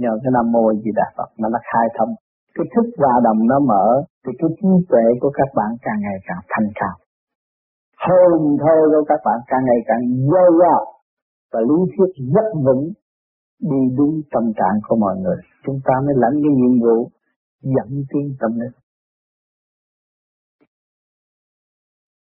Nhờ 0.01 0.11
cái 0.23 0.31
nam 0.35 0.45
mô 0.53 0.63
gì 0.83 0.91
đà 0.99 1.07
phật 1.17 1.29
mà 1.39 1.47
nó 1.53 1.59
khai 1.69 1.87
thông 1.97 2.11
cái 2.55 2.65
thức 2.73 2.85
hòa 2.97 3.13
đồng 3.23 3.39
nó 3.51 3.59
mở 3.59 3.85
thì 4.23 4.31
cái 4.39 4.49
trí 4.57 4.69
tuệ 4.89 5.05
của 5.21 5.31
các 5.39 5.49
bạn 5.55 5.71
càng 5.81 5.99
ngày 6.01 6.17
càng 6.27 6.43
thanh 6.51 6.69
cao. 6.79 6.95
Hồn 8.05 8.57
thơ 8.61 8.77
của 8.91 9.03
các 9.07 9.19
bạn 9.25 9.39
càng 9.47 9.63
ngày 9.65 9.81
càng 9.89 10.01
dồi 10.31 10.49
dào 10.61 10.85
và 11.51 11.59
lý 11.69 11.79
thuyết 11.91 12.11
rất 12.35 12.47
vững 12.65 12.83
đi 13.59 13.81
đúng 13.97 14.21
tâm 14.33 14.43
trạng 14.57 14.77
của 14.87 14.95
mọi 14.95 15.15
người. 15.17 15.39
Chúng 15.65 15.79
ta 15.85 15.93
mới 16.05 16.15
lãnh 16.17 16.35
cái 16.43 16.53
nhiệm 16.59 16.75
vụ 16.83 17.09
dẫn 17.61 18.03
tiến 18.09 18.35
tâm 18.39 18.51
linh. 18.59 18.75